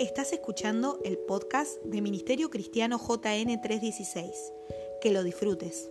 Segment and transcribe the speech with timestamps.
[0.00, 4.52] Estás escuchando el podcast de Ministerio Cristiano JN 316.
[5.00, 5.88] Que lo disfrutes.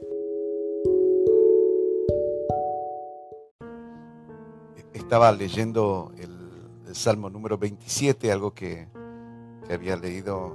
[4.93, 8.87] Estaba leyendo el, Salmo número 27, algo que,
[9.69, 10.53] había leído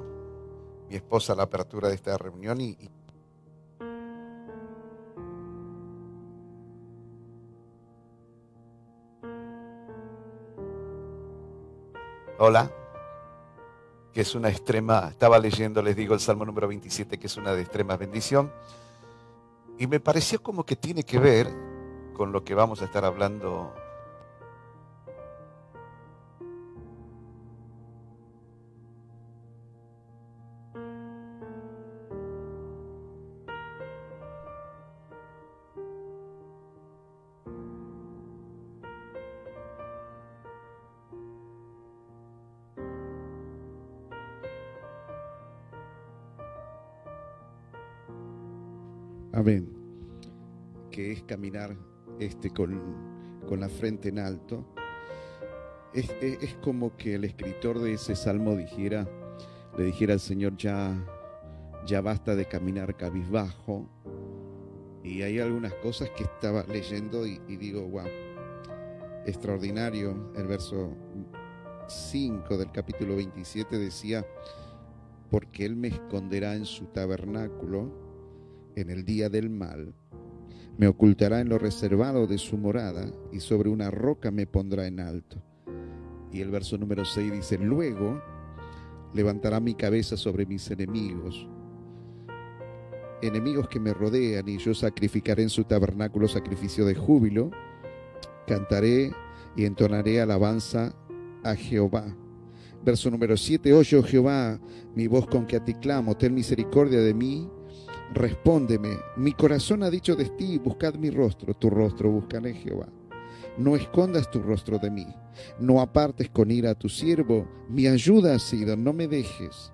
[0.90, 2.76] mi esposa a la apertura de esta reunión y
[12.38, 12.70] Hola
[14.18, 17.52] que es una extrema, estaba leyendo, les digo, el Salmo número 27, que es una
[17.52, 18.50] de extrema bendición,
[19.78, 21.46] y me pareció como que tiene que ver
[22.14, 23.72] con lo que vamos a estar hablando
[52.18, 54.66] este, con, con la frente en alto.
[55.92, 59.08] Es, es, es, como que el escritor de ese salmo dijera,
[59.76, 60.94] le dijera al Señor, ya,
[61.86, 63.88] ya basta de caminar cabizbajo.
[65.02, 68.08] Y hay algunas cosas que estaba leyendo y, y digo, wow,
[69.24, 70.32] extraordinario.
[70.36, 70.94] El verso
[71.88, 74.26] 5 del capítulo 27 decía,
[75.30, 78.08] porque Él me esconderá en su tabernáculo
[78.76, 79.94] en el día del mal,
[80.78, 85.00] me ocultará en lo reservado de su morada y sobre una roca me pondrá en
[85.00, 85.42] alto.
[86.32, 88.22] Y el verso número 6 dice, luego
[89.12, 91.48] levantará mi cabeza sobre mis enemigos,
[93.20, 97.50] enemigos que me rodean, y yo sacrificaré en su tabernáculo sacrificio de júbilo,
[98.46, 99.10] cantaré
[99.56, 100.94] y entonaré alabanza
[101.42, 102.14] a Jehová.
[102.84, 104.60] Verso número 7, oye, Jehová,
[104.94, 107.48] mi voz con que a ti clamo, ten misericordia de mí
[108.14, 112.88] Respóndeme, mi corazón ha dicho de ti, buscad mi rostro, tu rostro buscaré Jehová.
[113.58, 115.06] No escondas tu rostro de mí,
[115.60, 119.72] no apartes con ira a tu siervo, mi ayuda ha sido, no me dejes,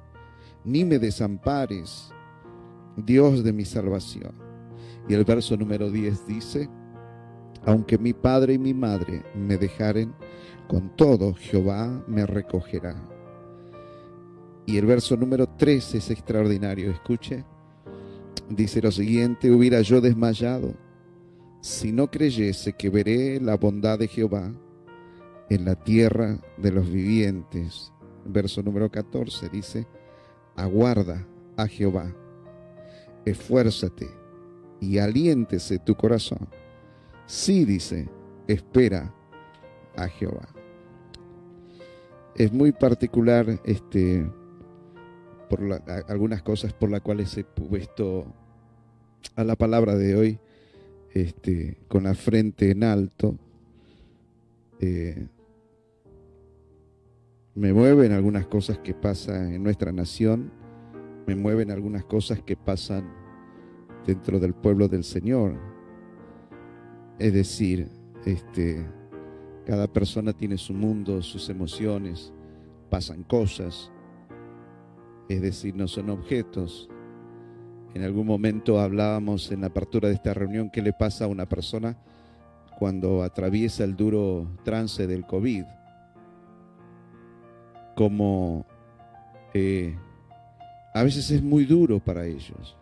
[0.64, 2.12] ni me desampares,
[2.96, 4.32] Dios de mi salvación.
[5.08, 6.68] Y el verso número 10 dice,
[7.64, 10.12] aunque mi padre y mi madre me dejaren,
[10.66, 12.96] con todo Jehová me recogerá.
[14.66, 17.44] Y el verso número 13 es extraordinario, escuche
[18.48, 20.74] dice lo siguiente, hubiera yo desmayado
[21.60, 24.52] si no creyese que veré la bondad de Jehová
[25.48, 27.92] en la tierra de los vivientes.
[28.26, 29.86] Verso número 14 dice,
[30.56, 32.14] aguarda a Jehová,
[33.24, 34.08] esfuérzate
[34.80, 36.48] y aliéntese tu corazón.
[37.26, 38.08] Sí, dice,
[38.46, 39.14] espera
[39.96, 40.48] a Jehová.
[42.34, 44.26] Es muy particular este
[45.48, 45.60] por
[46.08, 48.26] algunas cosas por las cuales he puesto
[49.36, 50.38] a la palabra de hoy
[51.12, 53.36] este, con la frente en alto.
[54.80, 55.26] Eh,
[57.54, 60.50] me mueven algunas cosas que pasan en nuestra nación,
[61.26, 63.12] me mueven algunas cosas que pasan
[64.06, 65.56] dentro del pueblo del Señor.
[67.18, 67.88] Es decir,
[68.26, 68.84] este,
[69.64, 72.32] cada persona tiene su mundo, sus emociones,
[72.90, 73.92] pasan cosas
[75.28, 76.88] es decir, no son objetos.
[77.94, 81.46] En algún momento hablábamos en la apertura de esta reunión qué le pasa a una
[81.46, 81.96] persona
[82.78, 85.64] cuando atraviesa el duro trance del COVID.
[87.94, 88.66] Como
[89.54, 89.96] eh,
[90.92, 92.76] a veces es muy duro para ellos.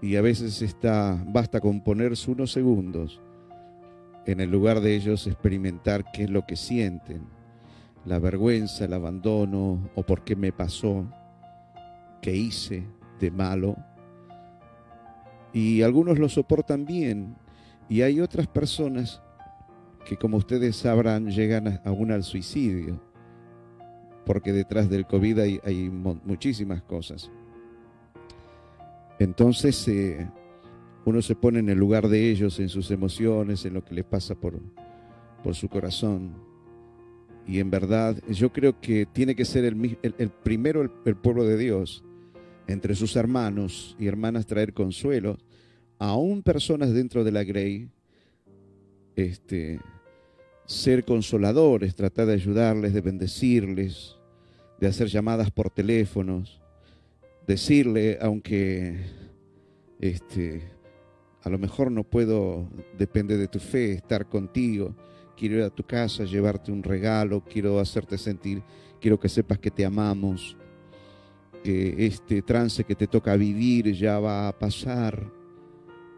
[0.00, 3.20] Y a veces está, basta con ponerse unos segundos
[4.26, 7.41] en el lugar de ellos experimentar qué es lo que sienten
[8.04, 11.06] la vergüenza, el abandono o por qué me pasó,
[12.20, 12.84] qué hice
[13.20, 13.76] de malo.
[15.52, 17.36] Y algunos lo soportan bien
[17.88, 19.20] y hay otras personas
[20.04, 23.00] que como ustedes sabrán llegan aún al suicidio,
[24.24, 27.30] porque detrás del COVID hay, muchísimas cosas.
[29.18, 30.28] Entonces eh,
[31.04, 34.04] uno se pone en el lugar de ellos, en sus emociones, en lo que les
[34.04, 34.60] pasa por,
[35.44, 36.51] por su corazón.
[37.46, 41.56] Y en verdad, yo creo que tiene que ser el, el, primero el, pueblo de
[41.56, 42.04] Dios,
[42.68, 45.38] entre sus hermanos y hermanas traer consuelo,
[45.98, 47.88] aún personas dentro de la Grey,
[49.16, 49.80] este,
[50.64, 54.16] ser consoladores, tratar de ayudarles, de bendecirles,
[54.80, 56.60] de hacer llamadas por teléfonos,
[57.46, 58.98] decirle, aunque
[60.00, 60.62] este,
[61.42, 64.94] a lo mejor no puedo, depende de tu fe, estar contigo
[65.36, 68.62] quiero ir a tu casa, llevarte un regalo, quiero hacerte sentir
[69.02, 70.56] quiero que sepas que te amamos,
[71.64, 75.28] que este trance que te toca vivir ya va a pasar,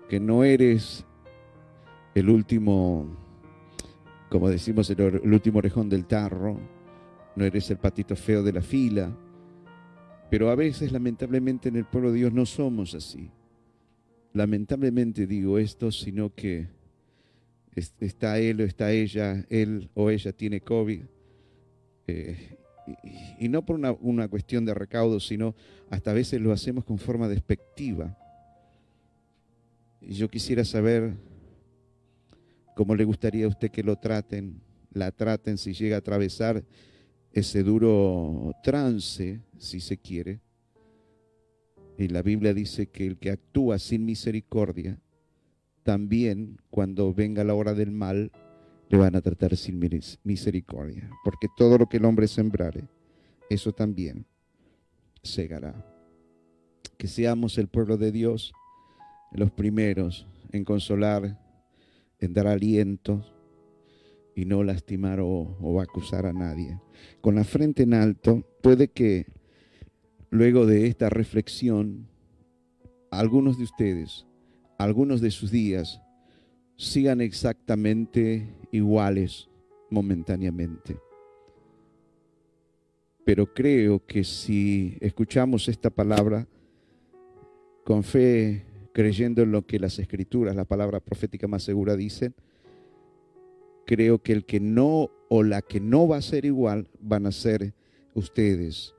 [0.07, 1.05] que no eres
[2.15, 3.07] el último,
[4.29, 6.61] como decimos, el, el último orejón del tarro,
[7.37, 9.11] no eres el patito feo de la fila,
[10.31, 13.31] pero a veces lamentablemente en el pueblo de Dios no somos así.
[14.35, 16.69] Lamentablemente digo esto, sino que
[17.77, 21.03] está él o está ella, él o ella tiene COVID.
[22.07, 22.59] Eh,
[23.39, 25.55] y, no por una, una, cuestión de recaudo, sino
[25.91, 28.17] hasta a veces lo hacemos con forma despectiva.
[30.01, 31.15] Y yo quisiera saber
[32.75, 34.61] cómo le gustaría a usted que lo traten,
[34.93, 36.65] la traten si llega a atravesar
[37.33, 40.41] ese duro trance, si se quiere.
[41.99, 45.01] Y la Biblia dice que el que actúa sin misericordia,
[45.85, 48.33] también cuando venga la hora del mal,
[48.89, 49.79] le van a tratar sin
[50.25, 51.11] misericordia.
[51.23, 52.89] Porque todo lo que el hombre sembrare,
[53.49, 54.27] eso también
[55.23, 55.75] segará.
[56.97, 58.53] Que seamos el pueblo de Dios
[59.33, 61.41] los primeros en consolar,
[62.19, 63.25] en dar aliento
[64.35, 66.81] y no lastimar o, o acusar a nadie.
[67.21, 69.27] Con la frente en alto, puede que
[70.31, 72.09] luego de esta reflexión,
[73.11, 74.27] algunos de ustedes,
[74.79, 76.01] algunos de sus días,
[76.77, 79.49] sigan exactamente iguales
[79.91, 80.99] momentáneamente.
[83.25, 86.47] Pero creo que si escuchamos esta palabra
[87.85, 92.35] con fe, creyendo en lo que las escrituras, la palabra profética más segura dicen,
[93.87, 97.33] creo que el que no o la que no va a ser igual van a
[97.33, 97.75] ser
[98.15, 98.95] ustedes.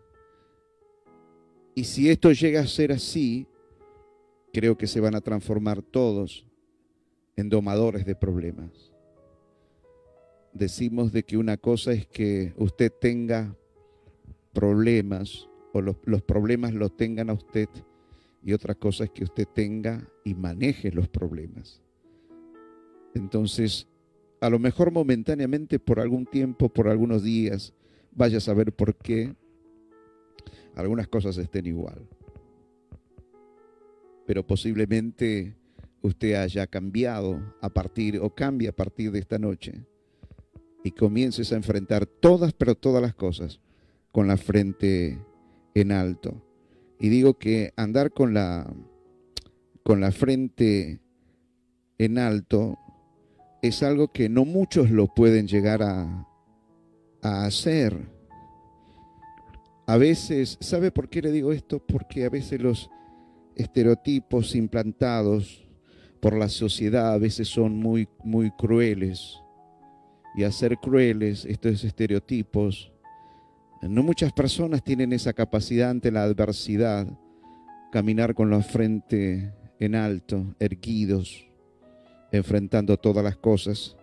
[1.75, 3.47] Y si esto llega a ser así,
[4.55, 6.47] creo que se van a transformar todos
[7.35, 8.93] en domadores de problemas.
[10.53, 13.53] Decimos de que una cosa es que usted tenga
[14.53, 17.67] problemas o los, los problemas los tengan a usted
[18.41, 21.81] y otra cosa es que usted tenga y maneje los problemas.
[23.13, 23.89] Entonces,
[24.39, 27.73] a lo mejor momentáneamente por algún tiempo, por algunos días,
[28.13, 29.35] vaya a saber por qué
[30.75, 32.07] algunas cosas estén igual.
[34.25, 35.55] Pero posiblemente
[36.01, 39.85] usted haya cambiado a partir o cambie a partir de esta noche
[40.83, 43.59] y comiences a enfrentar todas, pero todas las cosas
[44.11, 45.19] con la frente
[45.73, 46.41] en alto.
[46.99, 48.71] Y digo que andar con la,
[49.83, 51.01] con la frente
[51.97, 52.77] en alto
[53.61, 56.27] es algo que no muchos lo pueden llegar a,
[57.21, 58.07] a hacer.
[59.87, 61.79] A veces, ¿sabe por qué le digo esto?
[61.79, 62.89] Porque a veces los
[63.55, 65.65] estereotipos implantados
[66.19, 69.39] por la sociedad a veces son muy, muy crueles.
[70.35, 72.91] Y a ser crueles, estos estereotipos,
[73.81, 77.07] no muchas personas tienen esa capacidad ante la adversidad,
[77.91, 81.47] caminar con la frente en alto, erguidos,
[82.31, 83.95] enfrentando todas las cosas.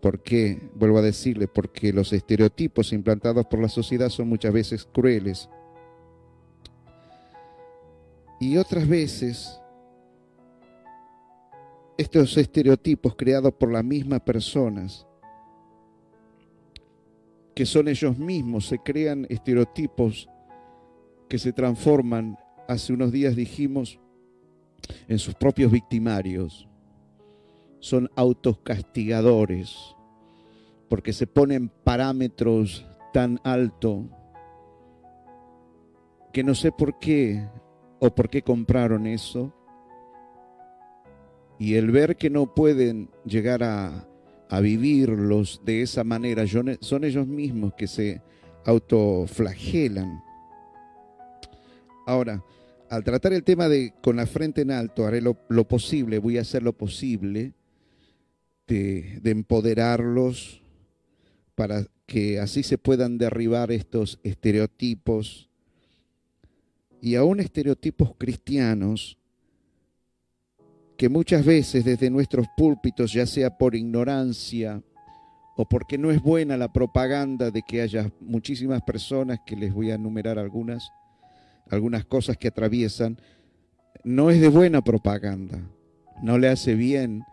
[0.00, 0.70] ¿Por qué?
[0.74, 5.48] Vuelvo a decirle, porque los estereotipos implantados por la sociedad son muchas veces crueles.
[8.42, 9.62] Y otras veces
[11.96, 15.06] estos estereotipos creados por las mismas personas,
[17.54, 20.28] que son ellos mismos, se crean estereotipos
[21.28, 22.36] que se transforman,
[22.66, 24.00] hace unos días dijimos,
[25.06, 26.68] en sus propios victimarios.
[27.78, 29.94] Son autocastigadores
[30.88, 34.08] porque se ponen parámetros tan alto
[36.32, 37.48] que no sé por qué
[38.04, 39.52] o por qué compraron eso
[41.56, 44.08] y el ver que no pueden llegar a,
[44.60, 48.20] vivirlos de esa manera, son ellos mismos que se
[48.66, 50.22] autoflagelan.
[52.06, 52.44] Ahora,
[52.90, 55.34] al tratar el tema de con la frente en alto, haré lo,
[55.66, 57.54] posible, voy a hacer lo posible
[58.66, 60.62] de, de empoderarlos
[61.54, 65.51] para que así se puedan derribar estos estereotipos
[67.02, 69.18] y aún estereotipos cristianos
[70.96, 74.80] que muchas veces desde nuestros púlpitos, ya sea por ignorancia
[75.56, 79.90] o porque no es buena la propaganda de que haya muchísimas personas, que les voy
[79.90, 80.92] a enumerar algunas,
[81.68, 83.18] algunas cosas que atraviesan,
[84.04, 85.58] no es de buena propaganda,
[86.22, 87.24] no le hace bien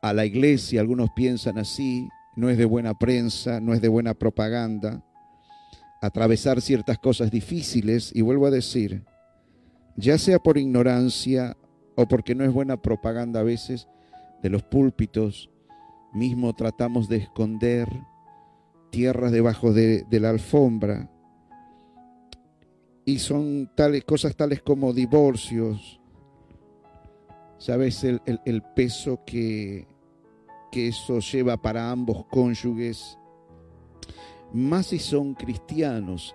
[0.00, 4.14] a la iglesia, algunos piensan así, no es de buena prensa, no es de buena
[4.14, 5.04] propaganda,
[6.06, 9.04] atravesar ciertas cosas difíciles, y vuelvo a decir,
[9.96, 11.56] ya sea por ignorancia
[11.96, 13.88] o porque no es buena propaganda a veces
[14.42, 15.50] de los púlpitos,
[16.12, 17.88] mismo tratamos de esconder
[18.90, 21.10] tierras debajo de, la alfombra.
[23.04, 26.00] Y son tales cosas tales como divorcios.
[27.58, 29.86] ¿Sabes el, el peso que,
[30.70, 33.18] que eso lleva para ambos cónyuges?
[34.54, 36.34] Más si son cristianos,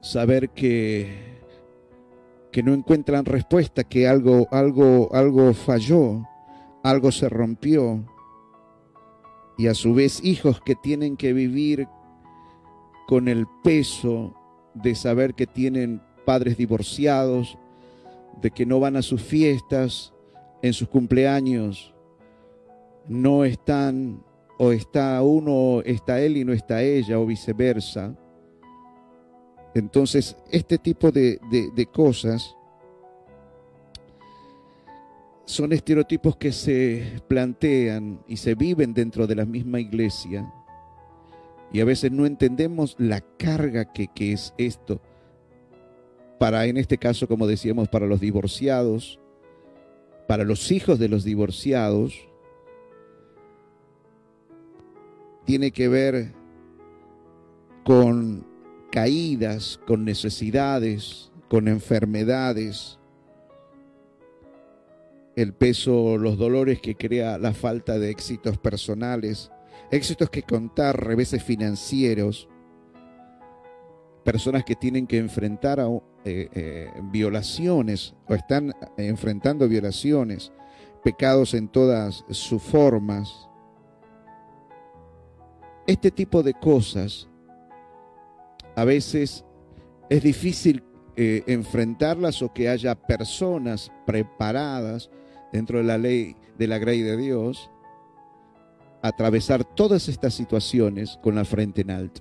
[0.00, 1.40] saber que,
[2.52, 6.26] que no encuentran respuesta, que algo, algo, algo falló,
[6.82, 8.04] algo se rompió
[9.56, 11.88] y a su vez hijos que tienen que vivir
[13.06, 14.34] con el peso
[14.74, 17.58] de saber que tienen padres divorciados,
[18.40, 20.12] de que no van a sus fiestas,
[20.62, 21.94] en sus cumpleaños,
[23.08, 24.22] no están
[24.58, 28.14] o está uno, está él y no está ella, o viceversa.
[29.74, 31.40] Entonces, este tipo de,
[31.74, 32.54] de cosas
[35.48, 40.52] son estereotipos que se plantean y se viven dentro de la misma iglesia.
[41.72, 45.00] Y a veces no entendemos la carga que, es esto.
[46.38, 49.18] Para, en este caso, como decíamos, para los divorciados,
[50.26, 52.27] para los hijos de los divorciados,
[55.48, 56.34] tiene que ver
[57.82, 58.46] con
[58.92, 62.98] caídas, con necesidades, con enfermedades,
[65.36, 69.50] el peso, los dolores que crea la falta de éxitos personales,
[69.90, 72.46] éxitos que contar, reveses financieros,
[74.24, 75.86] personas que tienen que enfrentar a,
[76.26, 80.52] eh, eh, violaciones o están enfrentando violaciones,
[81.02, 83.47] pecados en todas sus formas.
[85.88, 87.26] Este tipo de cosas
[88.76, 89.42] a veces
[90.10, 90.84] es difícil
[91.16, 95.08] eh, enfrentarlas o que haya personas preparadas
[95.50, 97.70] dentro de la ley de la gracia de Dios,
[99.00, 102.20] atravesar todas estas situaciones con la frente en alto.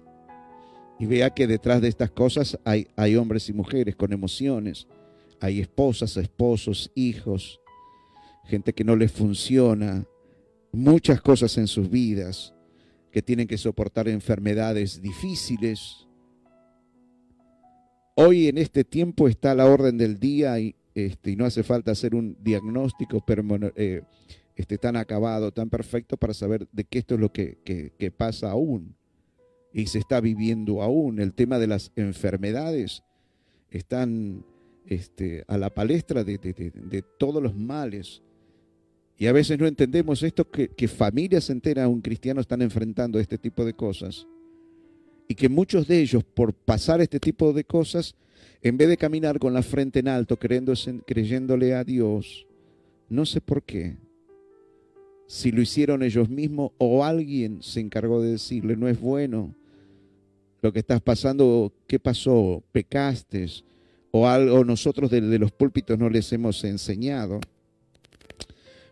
[0.98, 4.88] Y vea que detrás de estas cosas hay, hay hombres y mujeres con emociones,
[5.42, 7.60] hay esposas, esposos, hijos,
[8.46, 10.06] gente que no les funciona,
[10.72, 12.54] muchas cosas en sus vidas,
[13.18, 16.06] que tienen que soportar enfermedades difíciles.
[18.14, 21.64] Hoy en este tiempo está a la orden del día y este, y no hace
[21.64, 23.26] falta hacer un diagnóstico
[23.76, 24.04] eh,
[24.56, 28.94] este, tan acabado, tan perfecto para saber de qué esto es lo que, pasa aún
[29.74, 31.20] y se está viviendo aún.
[31.20, 33.02] El tema de las enfermedades
[33.72, 34.46] están
[34.86, 38.22] este, a la palestra de, todos los males.
[39.18, 43.66] Y a veces no entendemos esto, que, familias enteras, un cristiano, están enfrentando este tipo
[43.66, 44.28] de cosas.
[45.28, 48.16] Y que muchos de ellos, por pasar este tipo de cosas,
[48.62, 52.46] en vez de caminar con la frente en alto, creyéndole a Dios,
[53.10, 53.98] no sé por qué,
[55.26, 59.54] si lo hicieron ellos mismos o alguien se encargó de decirle, no es bueno
[60.62, 62.64] lo que estás pasando, ¿qué pasó?
[62.72, 63.46] ¿Pecaste?
[64.12, 67.40] O algo nosotros de los púlpitos no les hemos enseñado.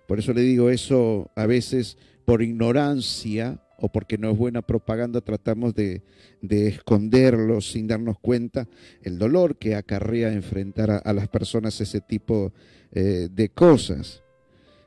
[0.08, 5.22] Por eso le digo eso a veces por ignorancia o porque no es buena propaganda,
[5.22, 6.02] tratamos de,
[6.42, 8.68] esconderlo sin darnos cuenta
[9.02, 12.54] el dolor que acarrea enfrentar a, las personas ese tipo
[12.92, 14.24] eh, de cosas.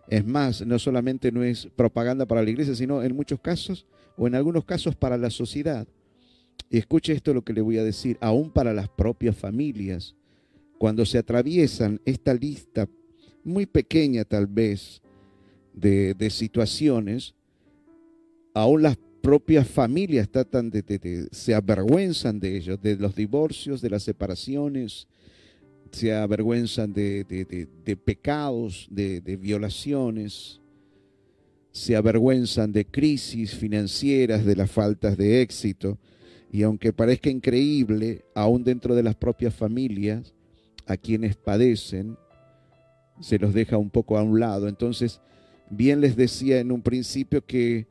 [0.08, 4.26] Es más, no solamente no es propaganda para la iglesia, sino en muchos casos o
[4.26, 5.87] en algunos casos para la sociedad.
[6.70, 10.14] Y escuche esto lo que le voy a decir, aún para las propias familias,
[10.78, 12.88] cuando se atraviesan esta lista
[13.44, 15.02] muy pequeña tal vez
[15.80, 17.35] de, de situaciones,
[18.54, 24.02] aún las propias familias tratan de, se avergüenzan de ellos, de los divorcios, de las
[24.02, 25.06] separaciones,
[25.90, 30.61] se avergüenzan de, pecados, de, violaciones,
[31.73, 35.99] se avergüenzan de crisis financieras, de las faltas de éxito.
[36.50, 40.32] Y aunque parezca increíble, aún dentro de las propias familias,
[40.87, 42.16] a quienes padecen,
[43.20, 44.68] se los deja un poco a un lado.
[44.68, 45.20] Entonces,
[45.70, 47.87] bien les decía en un principio que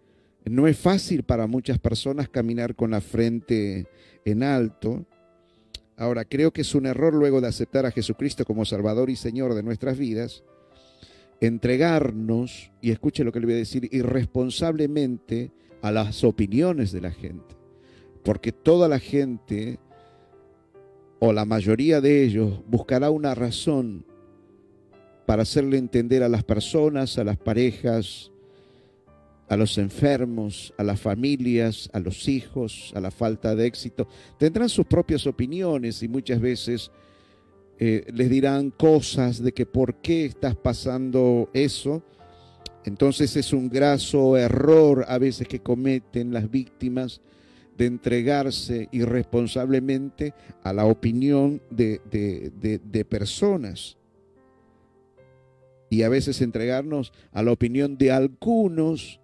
[0.46, 3.88] no es fácil para muchas personas caminar con la frente
[4.26, 5.06] en alto.
[5.98, 9.54] Ahora, creo que es un error luego de aceptar a Jesucristo como Salvador y Señor
[9.56, 10.44] de nuestras vidas,
[11.42, 17.12] entregarnos, y escuche lo que le voy a decir, irresponsablemente a las opiniones de la
[17.12, 17.56] gente.
[18.24, 19.80] Porque toda la gente,
[21.20, 24.06] o la mayoría de ellos, buscará una razón
[25.28, 28.32] para hacerle entender a las personas, a las parejas,
[29.50, 34.08] a los enfermos, a las familias, a los hijos, a la falta de éxito.
[34.40, 36.92] Tendrán sus propias opiniones y muchas veces
[37.78, 42.02] eh, les dirán cosas de que por qué estás pasando eso.
[42.86, 47.20] Entonces es un graso error a veces que cometen las víctimas
[47.78, 53.98] de entregarse irresponsablemente a la opinión de, de, personas.
[55.90, 59.20] Y a veces entregarnos a la opinión de algunos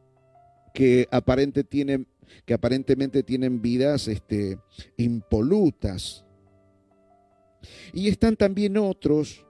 [0.74, 2.08] que, aparente tienen,
[2.46, 4.58] que aparentemente tienen vidas este,
[4.98, 6.25] impolutas.
[7.93, 9.46] Y están también otros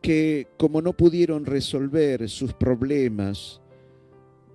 [0.00, 3.60] que como no pudieron resolver sus problemas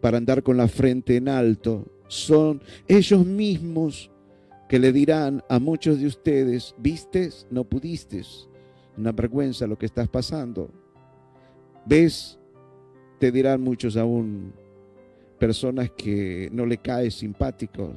[0.02, 4.12] para andar con la frente en alto, son ellos mismos
[4.70, 8.22] que le dirán a muchos de ustedes, vistes, no pudiste,
[8.98, 10.72] una vergüenza lo que estás pasando.
[11.86, 12.40] ¿Ves?
[13.20, 14.54] Te dirán muchos aún
[15.40, 17.94] personas que no le cae simpático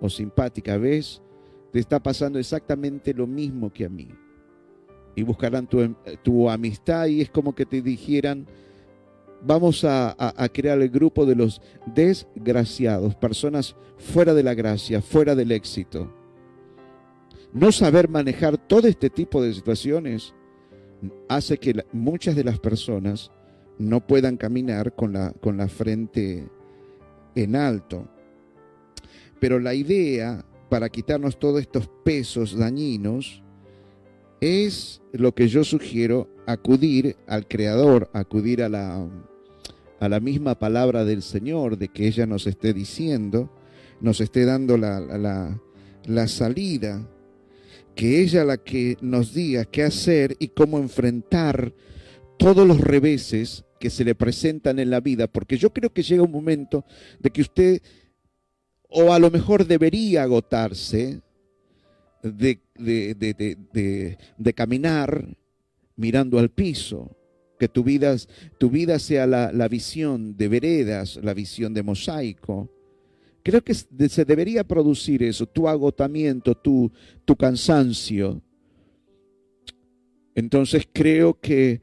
[0.00, 1.20] o simpática, ¿ves?
[1.72, 4.08] Te está pasando exactamente lo mismo que a mí.
[5.14, 8.46] Y buscarán tu, tu amistad y es como que te dijeran,
[9.44, 10.16] vamos a,
[10.52, 16.12] crear el grupo de los desgraciados, personas fuera de la gracia, fuera del éxito.
[17.52, 20.34] No saber manejar todo este tipo de situaciones
[21.28, 23.30] hace que muchas de las personas
[23.78, 26.48] no puedan caminar con la, con la frente
[27.34, 28.08] en alto.
[29.40, 33.42] Pero la idea para quitarnos todos estos pesos dañinos
[34.40, 39.08] es lo que yo sugiero, acudir al Creador, acudir a la,
[40.00, 43.50] a la misma palabra del Señor, de que ella nos esté diciendo,
[44.00, 45.60] nos esté dando la, la,
[46.04, 47.08] la salida,
[47.94, 51.72] que ella la que nos diga qué hacer y cómo enfrentar
[52.38, 56.22] todos los reveses que se le presentan en la vida, porque yo creo que llega
[56.22, 56.84] un momento
[57.20, 57.82] de que usted,
[58.88, 61.20] o a lo mejor debería agotarse
[62.22, 65.36] de, de, de, de caminar
[65.96, 67.16] mirando al piso,
[67.58, 68.16] que tu vida,
[68.58, 72.70] tu vida sea la, visión de veredas, la visión de mosaico.
[73.44, 76.90] Creo que se debería producir eso, tu agotamiento, tu,
[77.26, 78.40] tu cansancio.
[80.34, 81.82] Entonces creo que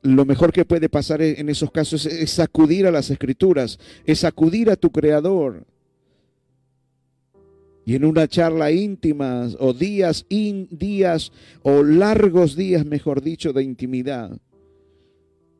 [0.00, 4.70] lo mejor que puede pasar en esos casos es acudir a las escrituras, es acudir
[4.70, 5.66] a tu creador.
[7.84, 14.38] Y en una charla íntima o días, días o largos días, mejor dicho, de intimidad,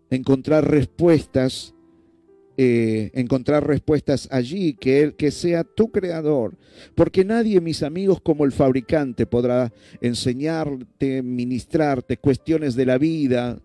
[0.08, 1.74] encontrar respuestas,
[2.60, 6.56] eh, encontrar respuestas allí, que Él, que sea tu creador.
[6.96, 13.60] Porque nadie, mis amigos, como el fabricante, podrá enseñarte, ministrarte cuestiones de la vida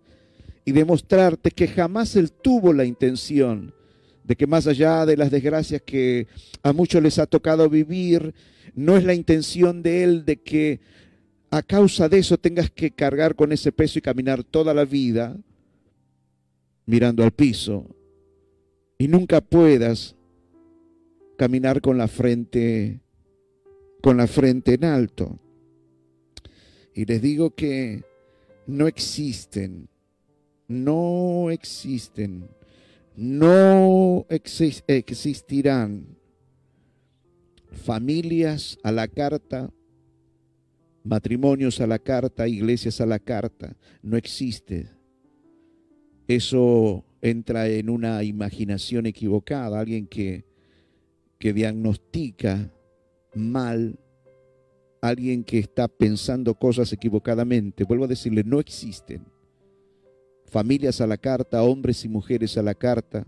[0.64, 3.74] y demostrarte que jamás Él tuvo la intención
[4.24, 6.28] de que más allá de las desgracias que
[6.62, 8.36] a muchos les ha tocado vivir,
[8.76, 10.82] no es la intención de Él de que
[11.50, 15.36] a causa de eso tengas que cargar con ese peso y caminar toda la vida
[16.86, 17.88] mirando al piso
[19.04, 20.16] y nunca puedas
[21.36, 23.02] caminar con la frente
[24.02, 25.42] con la frente en alto.
[26.96, 28.06] Y les digo que
[28.66, 29.90] no existen,
[30.70, 32.48] no existen,
[33.18, 36.18] no existirán
[37.74, 39.70] familias a la carta,
[41.04, 43.76] matrimonios a la carta, iglesias a la carta.
[44.02, 44.88] No existe
[46.26, 50.44] eso entra en una imaginación equivocada, alguien que,
[51.40, 52.70] que diagnostica
[53.34, 53.98] mal,
[55.02, 57.86] alguien que está pensando cosas equivocadamente.
[57.86, 59.24] Vuelvo a decirle, no existen.
[60.48, 63.26] Familias a la carta, hombres y mujeres a la carta.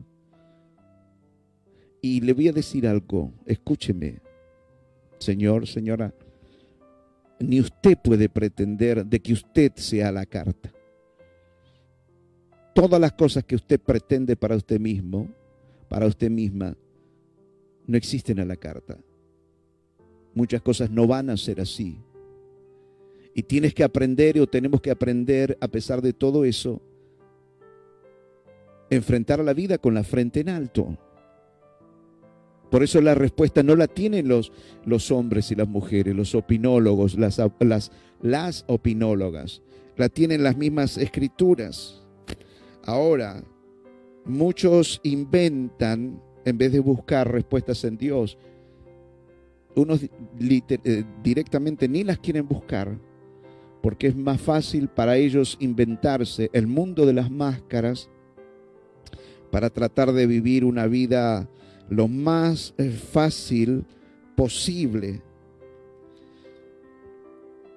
[2.02, 4.20] Y le voy a decir algo, escúcheme,
[5.20, 6.14] señor, señora,
[7.40, 10.75] ni usted puede pretender de que usted sea la carta
[12.76, 15.30] todas las cosas que usted pretende para usted mismo,
[15.88, 16.76] para usted misma,
[17.88, 18.98] no existen en la carta.
[20.34, 21.98] Muchas cosas no van a ser así.
[23.34, 26.82] Y tienes que aprender o tenemos que aprender, a pesar de todo eso,
[28.90, 30.98] enfrentar la vida con la frente en alto.
[32.70, 34.52] Por eso la respuesta no la tienen los,
[35.12, 39.62] hombres y las mujeres, los opinólogos, las opinólogas.
[39.96, 42.05] La tienen las mismas escrituras.
[42.86, 43.44] Ahora,
[44.26, 48.38] muchos inventan en vez de buscar respuestas en Dios.
[49.76, 52.98] Unos eh, directamente ni las quieren buscar
[53.86, 58.10] porque es más fácil para ellos inventarse el mundo de las máscaras
[59.52, 61.48] para tratar de vivir una vida
[61.88, 63.86] lo más eh, fácil
[64.36, 65.22] posible.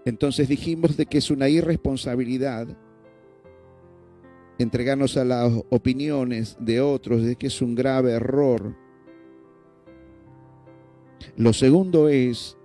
[0.06, 2.68] Entonces dijimos de que es una irresponsabilidad
[4.58, 8.74] entregarnos a las opiniones de otros de que es un grave error.
[11.36, 12.56] Lo segundo es,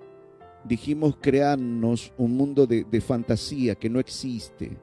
[0.64, 4.78] dijimos crearnos un mundo de, de fantasía que no existe.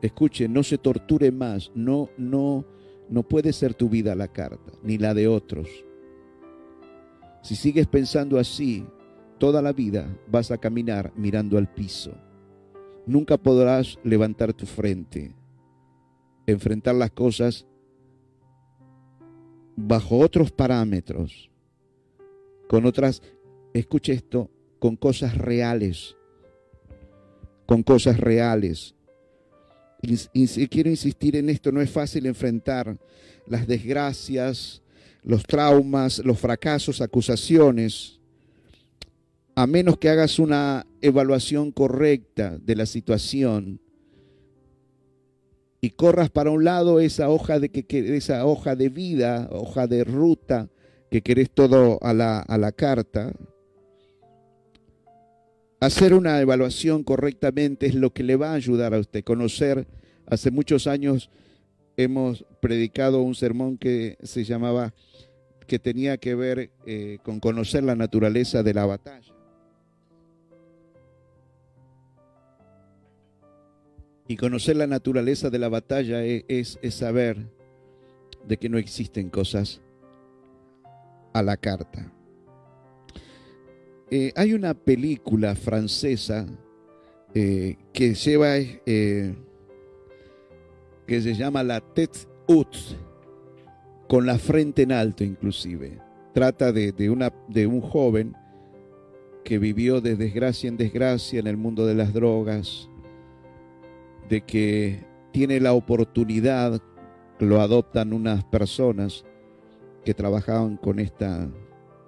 [0.00, 2.64] Escuche, no se torture más, no, no,
[3.10, 5.68] no puede ser tu vida la carta, ni la de otros.
[7.42, 8.86] Si sigues pensando así,
[9.38, 12.12] toda la vida vas a caminar mirando al piso.
[13.06, 15.34] Nunca podrás levantar tu frente,
[16.50, 17.66] enfrentar las cosas
[19.76, 21.50] bajo otros parámetros,
[22.68, 23.22] con otras,
[23.72, 26.16] escuche esto, con cosas reales,
[27.66, 28.94] con cosas reales.
[30.02, 32.98] Y, quiero insistir en esto, no es fácil enfrentar
[33.46, 34.82] las desgracias,
[35.22, 38.18] los traumas, los fracasos, acusaciones,
[39.54, 43.80] a menos que hagas una evaluación correcta de la situación
[45.80, 50.04] y corras para un lado esa hoja de que, esa hoja de vida, hoja de
[50.04, 50.68] ruta
[51.10, 53.32] que querés todo a la, a la carta.
[55.80, 59.24] Hacer una evaluación correctamente es lo que le va a ayudar a usted.
[59.24, 59.86] Conocer,
[60.26, 61.30] hace muchos años
[61.96, 64.94] hemos predicado un sermón que se llamaba,
[65.66, 69.39] que tenía que ver eh, con conocer la naturaleza de la batalla.
[74.30, 77.36] Y conocer la naturaleza de la batalla e, es, saber
[78.46, 79.80] de que no existen cosas
[81.32, 82.12] a la carta.
[84.08, 86.46] Eh, hay una película francesa
[87.34, 89.34] eh, que lleva, eh,
[91.08, 92.78] que se llama La Tête Haute,
[94.06, 95.98] con la frente en alto inclusive.
[96.34, 98.36] Trata de, de, una, de un joven
[99.42, 102.89] que vivió de desgracia en desgracia en el mundo de las drogas,
[104.30, 106.80] de que tiene la oportunidad,
[107.40, 109.24] lo adoptan unas personas
[110.04, 111.50] que trabajaban con, esta,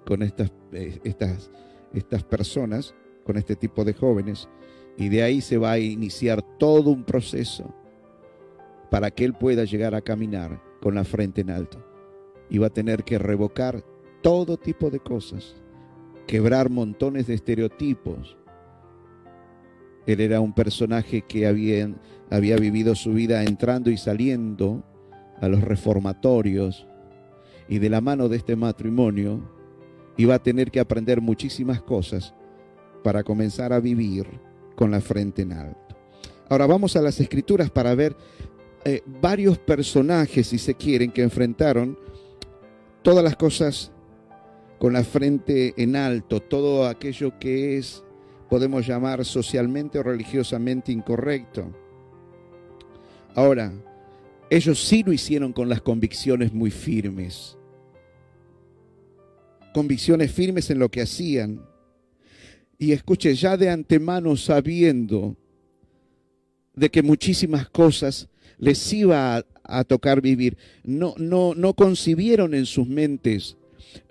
[0.05, 1.51] con estas, eh, estas,
[1.93, 4.49] estas personas, con este tipo de jóvenes,
[4.97, 7.73] y de ahí se va a iniciar todo un proceso
[8.89, 11.83] para que él pueda llegar a caminar con la frente en alto.
[12.49, 13.83] Y va a tener que revocar
[14.21, 15.55] todo tipo de cosas,
[16.27, 18.37] quebrar montones de estereotipos,
[20.05, 21.87] él era un personaje que había,
[22.29, 24.83] vivido su vida entrando y saliendo
[25.39, 26.87] a los reformatorios
[27.67, 29.41] y de la mano de este matrimonio
[30.17, 32.33] iba a tener que aprender muchísimas cosas
[33.03, 34.27] para comenzar a vivir
[34.75, 35.79] con la frente en alto.
[36.49, 38.15] Ahora vamos a las escrituras para ver
[38.85, 41.97] eh, varios personajes, si se quieren, que enfrentaron
[43.01, 43.91] todas las cosas
[44.77, 48.02] con la frente en alto, todo aquello que es
[48.53, 51.75] podemos llamar socialmente o religiosamente incorrecto.
[53.33, 53.73] Ahora,
[54.47, 57.57] ellos sí lo hicieron con las convicciones muy firmes.
[59.73, 61.65] Convicciones firmes en lo que hacían.
[62.77, 65.35] Y escuche, ya de antemano sabiendo
[66.75, 72.67] de que muchísimas cosas les iba a, a tocar vivir, no, no, no concibieron en
[72.67, 73.57] sus mentes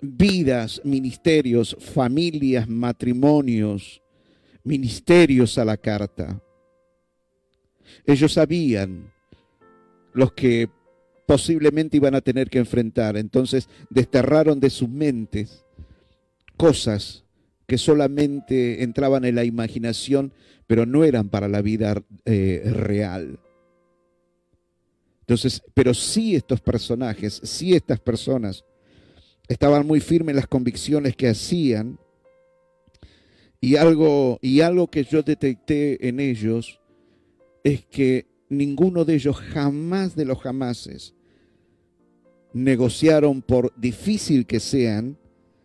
[0.01, 4.02] vidas, ministerios, familias, matrimonios,
[4.63, 6.41] ministerios a la carta.
[8.05, 9.11] Ellos sabían
[10.13, 10.69] los que
[11.25, 15.65] posiblemente iban a tener que enfrentar, entonces desterraron de sus mentes
[16.57, 17.23] cosas
[17.65, 20.33] que solamente entraban en la imaginación,
[20.67, 21.95] pero no eran para la vida
[22.25, 23.39] eh, real.
[25.21, 28.65] Entonces, pero sí estos personajes, sí estas personas
[29.47, 31.97] estaban muy firmes en las convicciones que hacían
[33.63, 36.81] y algo, y algo que yo detecté en ellos
[37.63, 41.15] es que ninguno de ellos jamás de los jamases
[42.51, 45.17] negociaron por difícil que sean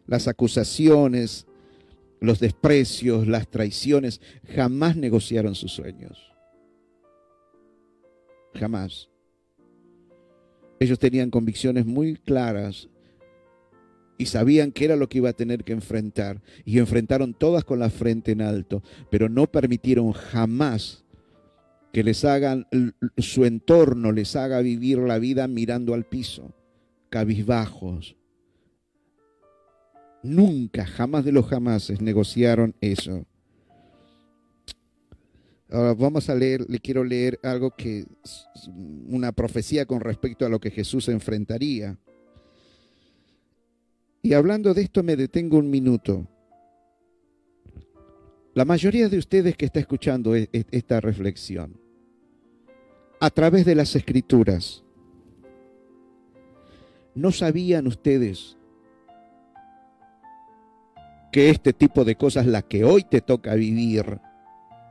[0.07, 1.49] las acusaciones,
[2.21, 4.21] los desprecios, las traiciones,
[4.55, 6.33] jamás negociaron sus sueños.
[8.55, 9.09] Jamás.
[10.79, 12.89] Ellos tenían convicciones muy claras
[14.19, 16.43] y sabían que era lo que iba a tener que enfrentar.
[16.65, 21.05] Y enfrentaron todas con la frente en alto, pero no permitieron jamás
[21.93, 22.67] que les hagan
[23.17, 26.53] su entorno, les haga vivir la vida mirando al piso,
[27.09, 28.17] cabizbajos.
[30.23, 33.25] Nunca, jamás de los jamases negociaron eso.
[35.71, 38.07] Ahora vamos a leer, le quiero leer algo que
[39.07, 41.99] una profecía con respecto a lo que Jesús enfrentaría.
[44.29, 46.29] Y hablando de esto me detengo un minuto.
[48.53, 51.81] La mayoría de ustedes que está escuchando e, e, esta reflexión,
[53.21, 54.85] a través de las escrituras,
[57.15, 58.59] ¿no sabían ustedes
[61.33, 64.21] que este tipo de cosas, la que hoy te toca vivir,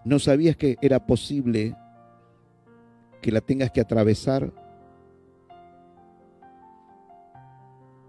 [0.03, 1.75] no sabías que era posible
[3.21, 4.51] que la tengas que atravesar.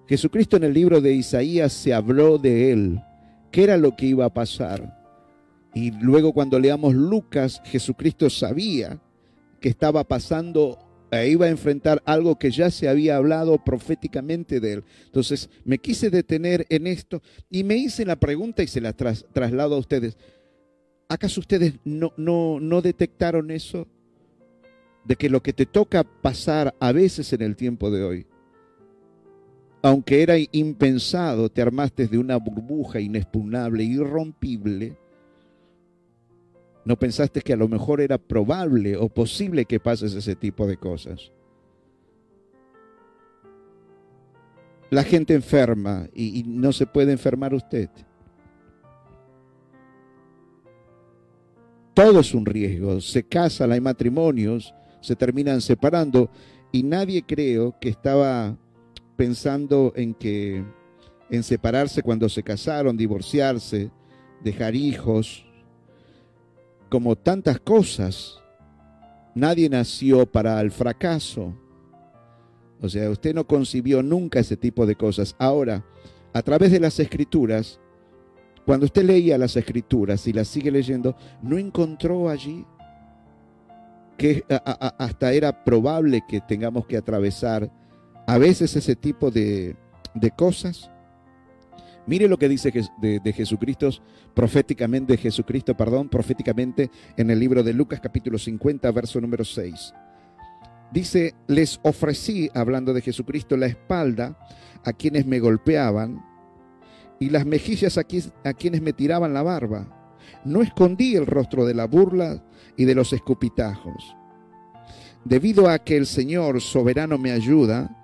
[0.08, 3.02] Jesucristo en el libro de Isaías se habló de él,
[3.50, 4.98] qué era lo que iba a pasar.
[5.74, 8.98] Y luego cuando leamos Lucas, Jesucristo sabía
[9.60, 10.78] que estaba pasando
[11.10, 14.84] e iba a enfrentar algo que ya se había hablado proféticamente de él.
[15.04, 19.74] Entonces me quise detener en esto y me hice la pregunta y se la traslado
[19.74, 20.16] a ustedes.
[21.10, 23.86] ¿Acaso ustedes no, no, no detectaron eso?
[25.04, 28.26] De que lo que te toca pasar a veces en el tiempo de hoy,
[29.82, 34.96] aunque era impensado, te armaste de una burbuja inexpugnable, irrompible,
[36.88, 40.78] no pensaste que a lo mejor era probable o posible que pases ese tipo de
[40.78, 41.30] cosas.
[44.88, 47.90] La gente enferma y, no se puede enfermar usted.
[51.92, 53.02] Todo es un riesgo.
[53.02, 56.30] Se casan, hay matrimonios, se terminan separando
[56.72, 58.56] y nadie creo que estaba
[59.18, 60.64] pensando en que
[61.28, 63.90] en separarse cuando se casaron, divorciarse,
[64.44, 65.44] dejar hijos,
[66.88, 68.40] como tantas cosas,
[69.34, 71.52] nadie nació para el fracaso.
[72.80, 75.34] O sea, usted no concibió nunca ese tipo de cosas.
[75.36, 75.84] Ahora,
[76.32, 77.80] a través de las escrituras,
[78.64, 82.64] cuando usted leía las escrituras y las sigue leyendo, ¿no encontró allí
[84.16, 87.68] que hasta era probable que tengamos que atravesar
[88.28, 89.74] a veces ese tipo de,
[90.14, 90.90] de cosas?
[92.06, 93.88] Mire lo que dice de, Jesucristo,
[94.34, 99.94] proféticamente, de Jesucristo, perdón, proféticamente en el libro de Lucas capítulo 50, verso número 6.
[100.92, 104.38] Dice, les ofrecí, hablando de Jesucristo, la espalda
[104.84, 106.22] a quienes me golpeaban
[107.18, 108.02] y las mejillas a,
[108.44, 109.86] a quienes me tiraban la barba.
[110.44, 112.42] No escondí el rostro de la burla
[112.76, 114.16] y de los escupitajos.
[115.24, 117.97] Debido a que el Señor soberano me ayuda,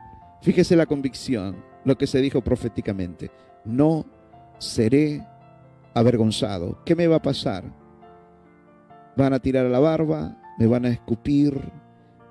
[0.45, 3.31] fíjese la convicción, lo que se dijo proféticamente
[3.65, 4.05] no
[4.59, 5.27] seré
[5.95, 6.79] avergonzado.
[6.85, 7.65] ¿Qué me va a pasar?
[9.17, 11.59] Van a tirar la barba, me van a escupir,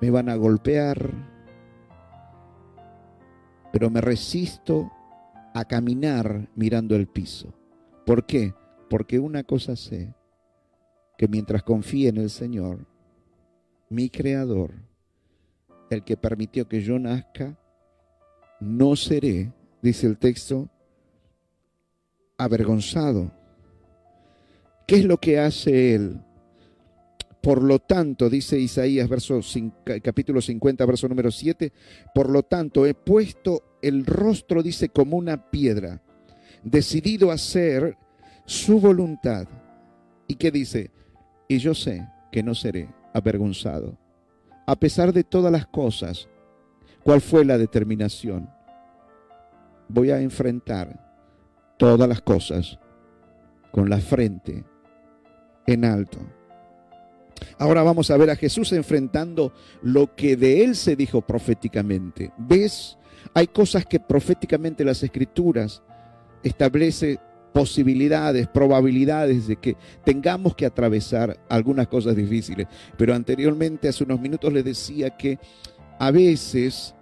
[0.00, 1.10] me van a golpear,
[3.72, 4.92] pero me resisto
[5.52, 7.52] a caminar mirando el piso.
[8.06, 8.54] ¿Por qué?
[8.88, 10.14] Porque una cosa sé,
[11.18, 12.86] que mientras confíe en el Señor,
[13.88, 14.72] mi Creador,
[15.90, 17.58] el que permitió que yo nazca,
[18.60, 20.68] no seré, dice el texto,
[22.36, 23.30] avergonzado.
[24.86, 26.20] ¿Qué es lo que hace él?
[27.40, 29.40] Por lo tanto, dice Isaías, verso,
[30.02, 31.72] capítulo 50, verso número 7,
[32.14, 36.00] por lo tanto he puesto el rostro, dice, como una piedra,
[36.62, 37.98] decidido a hacer
[38.46, 39.46] su voluntad.
[40.26, 40.90] ¿Y qué dice?
[41.46, 43.98] Y yo sé que no seré avergonzado.
[44.66, 46.28] A pesar de todas las cosas,
[47.04, 48.50] ¿cuál fue la determinación?
[49.88, 50.98] Voy a enfrentar
[51.76, 52.78] todas las cosas
[53.70, 54.64] con la frente
[55.66, 56.18] en alto.
[57.58, 62.32] Ahora vamos a ver a Jesús enfrentando lo que de él se dijo proféticamente.
[62.38, 62.98] ¿Ves?
[63.34, 65.82] Hay cosas que proféticamente las escrituras
[66.42, 67.18] establece
[67.52, 72.66] posibilidades, probabilidades de que tengamos que atravesar algunas cosas difíciles.
[72.96, 75.38] Pero anteriormente, hace unos minutos, les decía que
[75.98, 76.94] a veces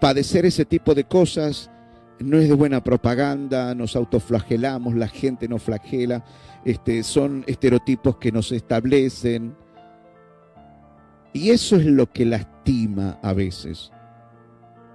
[0.00, 1.70] padecer ese tipo de cosas
[2.18, 6.24] no es de buena propaganda, nos autoflagelamos, la gente nos flagela,
[6.64, 9.56] este, son estereotipos que nos establecen.
[11.32, 13.90] Y eso es lo que lastima a veces.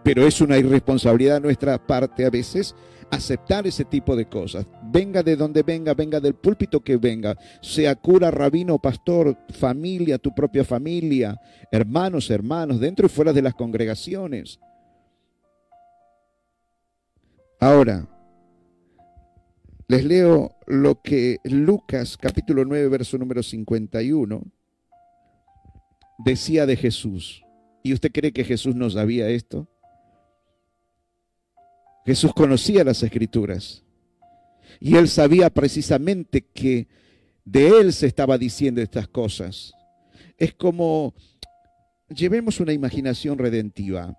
[0.03, 2.75] Pero es una irresponsabilidad nuestra parte a veces
[3.11, 4.65] aceptar ese tipo de cosas.
[4.91, 10.33] Venga de donde venga, venga del púlpito que venga, sea cura, rabino, pastor, familia, tu
[10.33, 11.39] propia familia,
[11.71, 14.59] hermanos, hermanos, dentro y fuera de las congregaciones.
[17.59, 18.07] Ahora,
[19.87, 24.43] les leo lo que Lucas capítulo 9, verso número 51
[26.19, 27.43] decía de Jesús.
[27.83, 29.67] ¿Y usted cree que Jesús no sabía esto?
[32.09, 33.83] Jesús conocía las escrituras
[34.79, 36.87] y él sabía precisamente que
[37.45, 39.73] de él se estaba diciendo estas cosas.
[40.35, 41.13] Es como,
[42.07, 44.17] llevemos una imaginación redentiva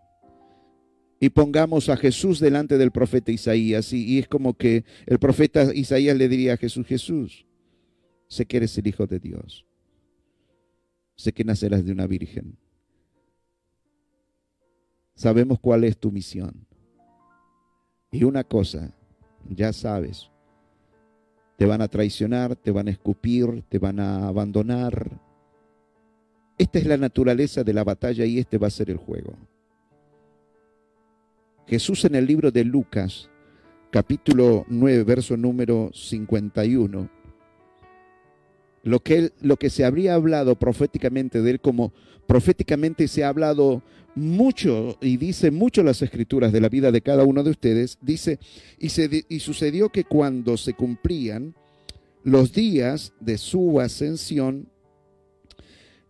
[1.18, 3.92] y pongamos a Jesús delante del profeta Isaías.
[3.92, 7.44] Y, es como que el profeta Isaías le diría a Jesús, Jesús,
[8.28, 9.66] sé que eres el Hijo de Dios.
[11.16, 12.56] Sé que nacerás de una virgen.
[15.16, 16.69] Sabemos cuál es tu misión.
[18.10, 18.90] Y una cosa,
[19.48, 20.30] ya sabes,
[21.56, 25.10] te van a traicionar, te van a escupir, te van a abandonar.
[26.58, 29.34] Esta es la naturaleza de la batalla y este va a ser el juego.
[31.66, 33.30] Jesús en el libro de Lucas,
[33.90, 37.08] capítulo 9, verso número 51,
[38.82, 41.92] lo que, lo que se habría hablado proféticamente de él, como
[42.26, 43.82] proféticamente se ha hablado
[44.14, 48.38] mucho y dice mucho las escrituras de la vida de cada uno de ustedes, dice,
[48.78, 51.54] y, se, y sucedió que cuando se cumplían
[52.22, 54.68] los días de su ascensión,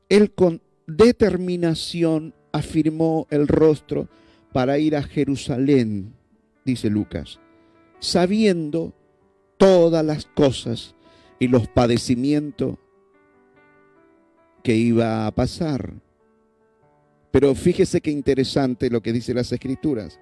[0.09, 4.09] él con determinación afirmó el rostro
[4.53, 6.15] para ir a Jerusalén,
[6.65, 7.39] dice Lucas,
[8.01, 8.93] sabiendo
[9.57, 10.95] todas las cosas
[11.41, 12.77] y los padecimientos
[14.63, 15.95] que iba a pasar.
[17.33, 20.21] Pero fíjese qué interesante lo que dice las escrituras.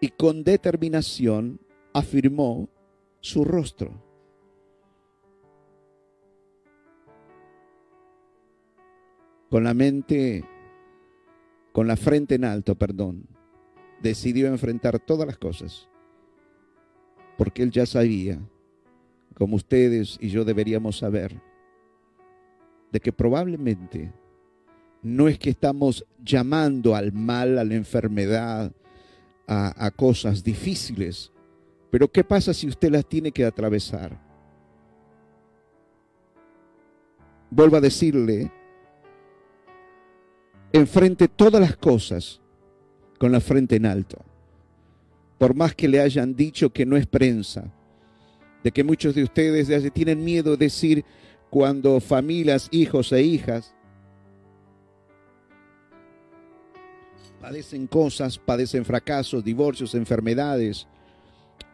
[0.00, 1.60] Y con determinación
[1.92, 2.68] afirmó
[3.20, 4.02] su rostro.
[9.50, 10.44] Con la mente,
[11.72, 13.24] con la frente en alto, perdón,
[14.02, 15.88] decidió enfrentar todas las cosas.
[17.36, 18.40] Porque él ya sabía
[19.38, 21.40] como ustedes y yo deberíamos saber,
[22.90, 24.12] de que probablemente
[25.00, 28.72] no es que estamos llamando al mal, a la enfermedad,
[29.46, 31.30] a, cosas difíciles,
[31.90, 34.20] pero ¿qué pasa si usted las tiene que atravesar?
[37.48, 38.50] Vuelvo a decirle,
[40.72, 42.40] enfrente todas las cosas
[43.18, 44.18] con la frente en alto.
[45.38, 47.72] Por más que le hayan dicho que no es prensa,
[48.62, 51.04] de que muchos de ustedes tienen miedo de decir
[51.50, 53.74] cuando familias, hijos e hijas
[57.40, 60.86] padecen cosas, padecen fracasos, divorcios, enfermedades,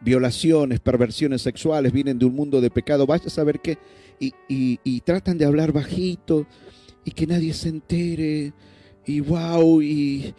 [0.01, 3.77] violaciones, perversiones sexuales, vienen de un mundo de pecado, vaya a saber qué,
[4.19, 6.45] y, y tratan de hablar bajito
[7.03, 8.53] y que nadie se entere,
[9.05, 10.33] y wow, y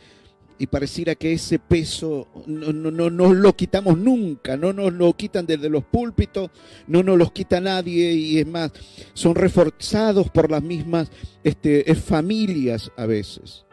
[0.58, 5.46] y pareciera que ese peso no, no, no, lo quitamos nunca, no nos lo quitan
[5.46, 6.50] desde los púlpitos,
[6.86, 8.72] no nos los quita nadie y es más,
[9.12, 11.10] son reforzados por las mismas
[11.44, 13.64] este, familias a veces.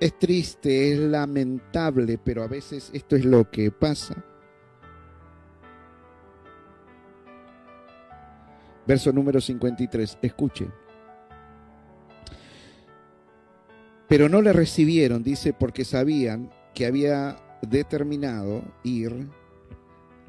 [0.00, 4.22] Es triste, es lamentable, pero a veces esto es lo que pasa.
[8.86, 10.83] Verso número 53, escuche.
[14.08, 19.28] Pero no le recibieron, dice, porque sabían que había determinado ir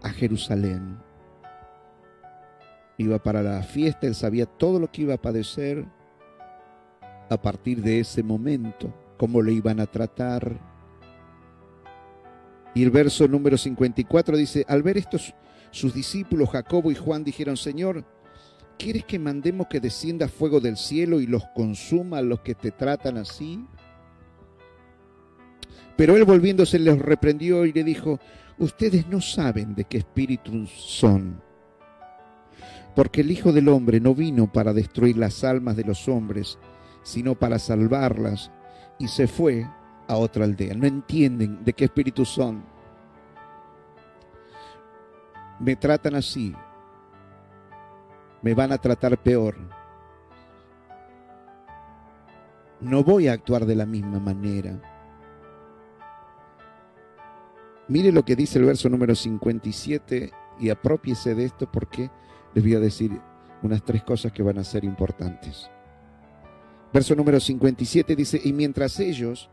[0.01, 0.97] a Jerusalén.
[2.97, 5.85] Iba para la fiesta, él sabía todo lo que iba a padecer
[7.29, 10.57] a partir de ese momento, cómo le iban a tratar.
[12.73, 15.33] Y el verso número 54 dice, al ver estos
[15.71, 18.05] sus discípulos, Jacobo y Juan, dijeron, Señor,
[18.77, 22.71] ¿Quieres que mandemos que descienda fuego del cielo y los consuma a los que te
[22.71, 23.65] tratan así?
[25.95, 28.19] Pero él volviéndose les reprendió y le dijo,
[28.57, 31.41] ustedes no saben de qué espíritu son,
[32.95, 36.57] porque el Hijo del Hombre no vino para destruir las almas de los hombres,
[37.03, 38.51] sino para salvarlas,
[38.99, 39.65] y se fue
[40.07, 40.73] a otra aldea.
[40.73, 42.63] No entienden de qué espíritu son.
[45.59, 46.53] Me tratan así,
[48.45, 49.55] me van a tratar peor.
[52.79, 54.79] No voy a actuar de la misma manera.
[57.87, 62.11] Mire lo que dice el verso número 57 y apropiese de esto porque
[62.53, 63.19] les voy a decir
[63.63, 65.67] unas tres cosas que van a ser importantes.
[66.93, 69.49] Verso número 57 dice, y mientras ellos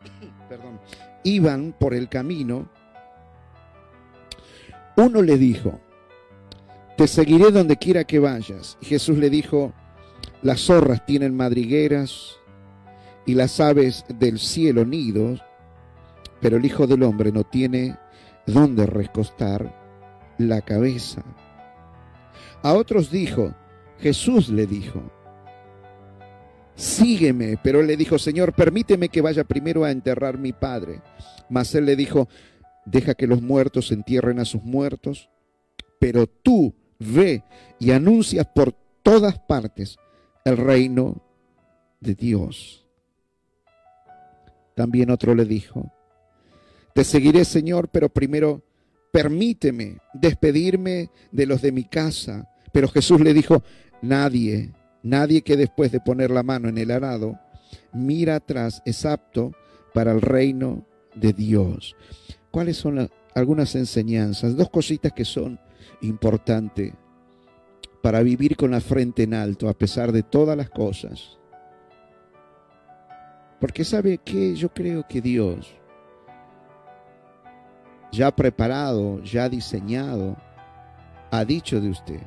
[1.24, 2.70] iban por el camino,
[4.96, 5.78] uno le dijo,
[7.02, 8.78] te seguiré donde quiera que vayas.
[8.80, 9.72] Y Jesús le dijo,
[10.40, 12.36] las zorras tienen madrigueras
[13.26, 15.42] y las aves del cielo nidos,
[16.40, 17.98] pero el Hijo del Hombre no tiene
[18.46, 19.74] dónde recostar
[20.38, 21.24] la cabeza.
[22.62, 23.52] A otros dijo,
[23.98, 25.02] Jesús le dijo,
[26.76, 31.02] sígueme, pero él le dijo, Señor, permíteme que vaya primero a enterrar mi padre.
[31.50, 32.28] Mas él le dijo,
[32.86, 35.30] deja que los muertos entierren a sus muertos,
[35.98, 37.42] pero tú ve
[37.78, 38.72] y anuncia por
[39.02, 39.98] todas partes
[40.44, 41.22] el reino
[42.00, 42.86] de Dios.
[44.74, 45.92] También otro le dijo,
[46.94, 48.62] te seguiré Señor, pero primero
[49.12, 52.48] permíteme despedirme de los de mi casa.
[52.72, 53.62] Pero Jesús le dijo,
[54.00, 54.72] nadie,
[55.02, 57.38] nadie que después de poner la mano en el arado,
[57.92, 59.52] mira atrás es apto
[59.94, 61.94] para el reino de Dios.
[62.50, 64.56] ¿Cuáles son algunas enseñanzas?
[64.56, 65.58] Dos cositas que son
[66.00, 66.92] importantes
[68.02, 71.38] para vivir con la frente en alto a pesar de todas las cosas.
[73.60, 75.72] Porque sabe que yo creo que Dios
[78.12, 80.36] ya preparado, ya diseñado,
[81.30, 82.20] ha dicho de usted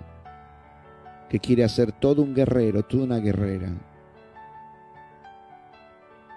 [1.29, 3.69] que quiere hacer todo un guerrero, toda una guerrera,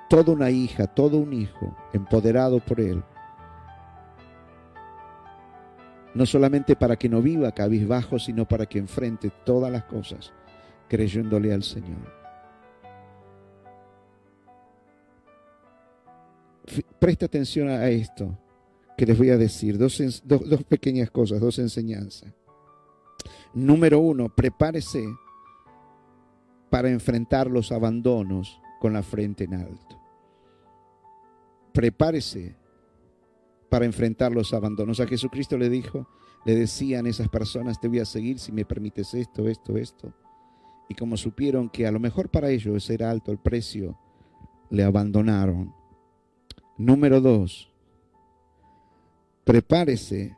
[0.08, 3.02] toda una hija, todo un hijo, empoderado por Él.
[6.18, 10.32] No solamente para que no viva cabizbajo, sino para que enfrente todas las cosas
[10.88, 12.12] creyéndole al Señor.
[16.98, 18.36] Presta atención a esto
[18.96, 19.78] que les voy a decir.
[19.78, 22.34] Dos, dos, pequeñas cosas, dos enseñanzas.
[23.54, 25.04] Número uno, prepárese
[26.68, 30.02] para enfrentar los abandonos con la frente en alto.
[31.72, 32.56] Prepárese
[33.68, 35.00] para enfrentar los abandonos.
[35.00, 36.08] A Jesucristo le dijo,
[36.44, 40.12] le decían esas personas, te voy a seguir si me permites esto, esto, esto.
[40.88, 43.98] Y como supieron que a lo mejor para ellos era alto el precio,
[44.70, 45.74] le abandonaron.
[46.78, 47.70] Número dos,
[49.44, 50.36] prepárese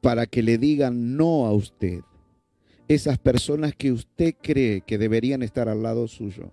[0.00, 2.00] para que le digan no a usted.
[2.86, 6.52] Esas personas que usted cree que deberían estar al lado suyo,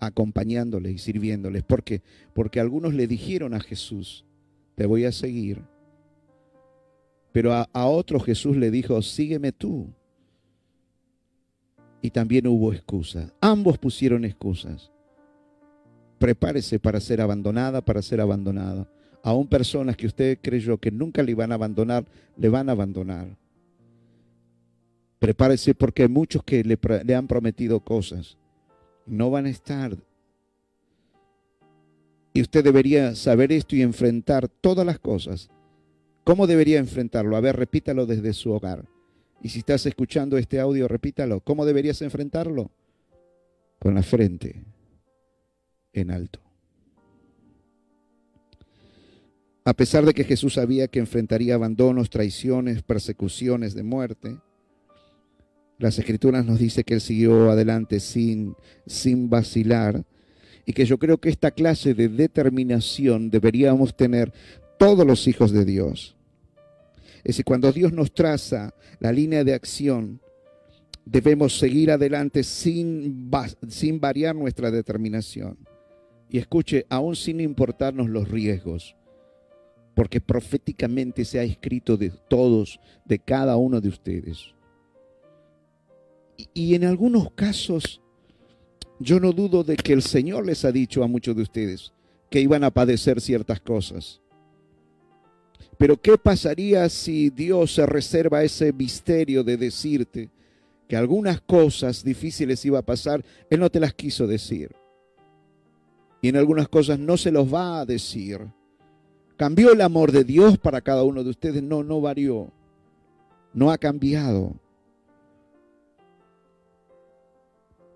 [0.00, 1.62] acompañándole y sirviéndoles.
[1.62, 2.02] ¿Por qué?
[2.34, 4.24] Porque algunos le dijeron a Jesús,
[4.74, 5.62] te voy a seguir.
[7.32, 9.88] Pero a, a otro Jesús le dijo, sígueme tú.
[12.02, 13.32] Y también hubo excusas.
[13.40, 14.90] Ambos pusieron excusas.
[16.18, 18.88] Prepárese para ser abandonada, para ser abandonado
[19.22, 22.04] aún personas que usted creyó que nunca le iban a abandonar,
[22.36, 23.36] le van a abandonar.
[25.18, 28.38] Prepárese porque hay muchos que le, le han prometido cosas.
[29.10, 29.96] No van a estar.
[32.32, 35.50] Y usted debería saber esto y enfrentar todas las cosas.
[36.22, 37.36] ¿Cómo debería enfrentarlo?
[37.36, 38.86] A ver, repítalo desde su hogar.
[39.42, 41.40] Y si estás escuchando este audio, repítalo.
[41.40, 42.70] ¿Cómo deberías enfrentarlo?
[43.80, 44.62] Con la frente
[45.92, 46.38] en alto.
[49.64, 54.38] A pesar de que Jesús sabía que enfrentaría abandonos, traiciones, persecuciones de muerte,
[55.80, 58.54] las escrituras nos dice que él siguió adelante sin,
[58.86, 60.04] sin vacilar
[60.66, 64.32] y que yo creo que esta clase de determinación deberíamos tener
[64.78, 66.16] todos los hijos de Dios.
[67.18, 70.20] Es decir, cuando Dios nos traza la línea de acción,
[71.04, 73.30] debemos seguir adelante sin,
[73.68, 75.58] sin variar nuestra determinación.
[76.28, 78.94] Y escuche, aún sin importarnos los riesgos
[80.00, 84.54] porque proféticamente se ha escrito de todos, de cada uno de ustedes.
[86.54, 88.00] Y, en algunos casos,
[88.98, 91.92] yo no dudo de que el Señor les ha dicho a muchos de ustedes
[92.30, 94.20] que iban a padecer ciertas cosas.
[95.78, 100.30] Pero ¿qué pasaría si Dios se reserva ese misterio de decirte
[100.86, 103.24] que algunas cosas difíciles iba a pasar?
[103.48, 104.70] Él no te las quiso decir.
[106.22, 108.40] Y en algunas cosas no se los va a decir
[109.40, 111.62] ¿Cambió el amor de Dios para cada uno de ustedes?
[111.62, 112.52] No, no varió.
[113.54, 114.52] No ha cambiado.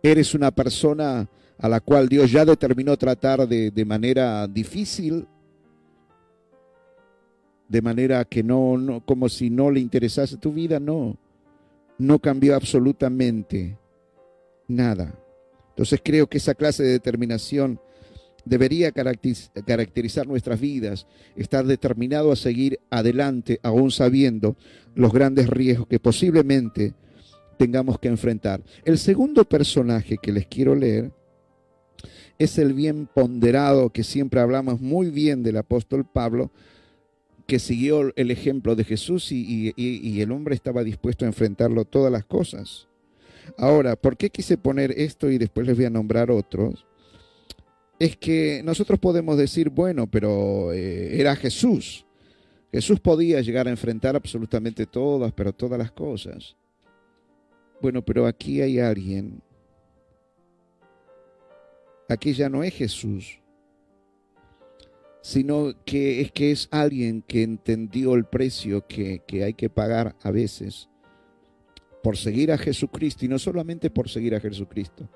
[0.05, 1.27] Eres una persona
[1.57, 5.27] a la cual Dios ya determinó tratar de, de manera difícil,
[7.67, 11.17] de manera que no, no, como si no le interesase tu vida, no.
[11.97, 13.79] No cambió absolutamente
[14.69, 15.19] nada.
[15.71, 17.81] Entonces creo que esa clase de determinación
[18.45, 24.55] debería caracterizar nuestras vidas, estar determinado a seguir adelante, aún sabiendo
[24.95, 26.93] los grandes riesgos que posiblemente
[27.55, 28.63] tengamos que enfrentar.
[28.85, 31.11] El segundo personaje que les quiero leer
[32.39, 36.51] es el bien ponderado que siempre hablamos muy bien del apóstol Pablo,
[37.47, 39.73] que siguió el ejemplo de Jesús y,
[40.21, 42.89] el hombre estaba dispuesto a enfrentarlo todas las cosas.
[43.59, 46.87] Ahora, ¿por qué quise poner esto y después les voy a nombrar otros?
[47.99, 52.05] es que nosotros podemos decir, bueno, pero eh, era Jesús.
[52.73, 56.57] Jesús podía llegar a enfrentar absolutamente todas, pero todas las cosas.
[57.85, 59.43] Bueno, pero aquí hay alguien.
[62.09, 63.41] Aquí ya no es Jesús,
[65.21, 70.17] sino que es que es alguien que entendió el precio que, que hay que pagar
[70.23, 70.89] a veces
[72.03, 75.07] por seguir a Jesucristo y no solamente por seguir a Jesucristo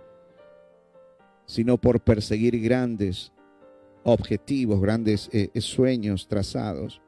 [1.47, 3.33] sino por perseguir grandes
[4.03, 7.01] objetivos, grandes eh, eh, sueños trazados.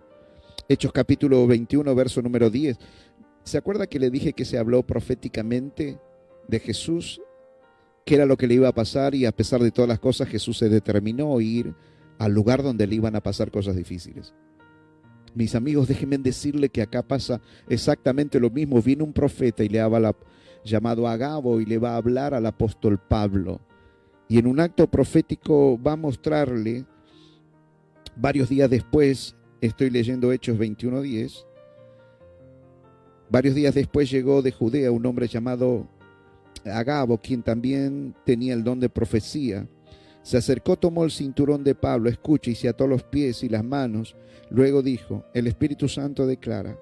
[0.70, 2.78] Hechos capítulo 21, verso número 10.
[3.45, 5.99] ¿Se acuerda que le dije que se habló proféticamente
[6.49, 7.20] de Jesús?
[8.05, 10.28] Que era lo que le iba a pasar y a pesar de todas las cosas
[10.28, 11.74] Jesús se determinó a ir
[12.18, 14.34] al lugar donde le iban a pasar cosas difíciles.
[15.34, 18.82] Mis amigos, déjenme decirle que acá pasa exactamente lo mismo.
[18.82, 20.14] Viene un profeta y le habla
[20.64, 23.61] llamado Agabo y le va a hablar al apóstol Pablo.
[24.28, 26.84] Y en un acto profético va a mostrarle,
[28.16, 31.47] varios días después, estoy leyendo Hechos 21.10,
[33.31, 35.89] varios días después llegó de Judea un hombre llamado
[36.64, 39.66] Agabo, quien también tenía el don de profecía
[40.22, 43.64] se acercó, tomó el cinturón de Pablo, escucha, y se ató los pies y las
[43.64, 44.16] manos.
[44.51, 46.78] Luego dijo, el Espíritu Santo declara,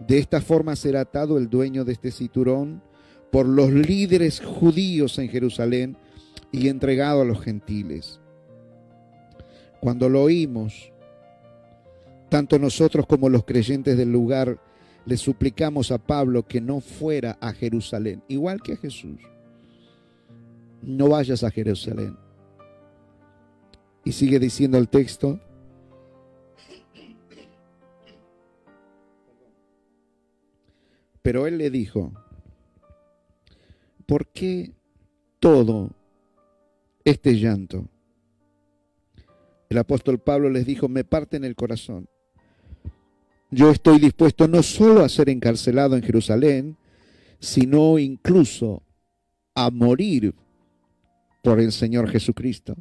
[0.00, 2.82] de esta forma será atado el dueño de este cinturón
[3.30, 5.96] por los líderes judíos en Jerusalén
[6.52, 8.20] y entregado a los gentiles.
[9.80, 10.92] Cuando lo oímos,
[12.30, 14.58] tanto nosotros como los creyentes del lugar
[15.06, 19.20] le suplicamos a Pablo que no fuera a Jerusalén, igual que a Jesús.
[20.82, 22.16] No vayas a Jerusalén.
[24.04, 25.40] Y sigue diciendo el texto.
[31.22, 32.12] Pero él le dijo,
[34.04, 34.72] ¿por qué
[35.38, 35.90] todo
[37.02, 37.88] este llanto?
[39.70, 42.08] El apóstol Pablo les dijo, me parte en el corazón.
[43.50, 46.76] Yo estoy dispuesto no solo a ser encarcelado en Jerusalén,
[47.38, 48.82] sino incluso
[49.54, 50.34] a morir
[51.42, 52.74] por el Señor Jesucristo.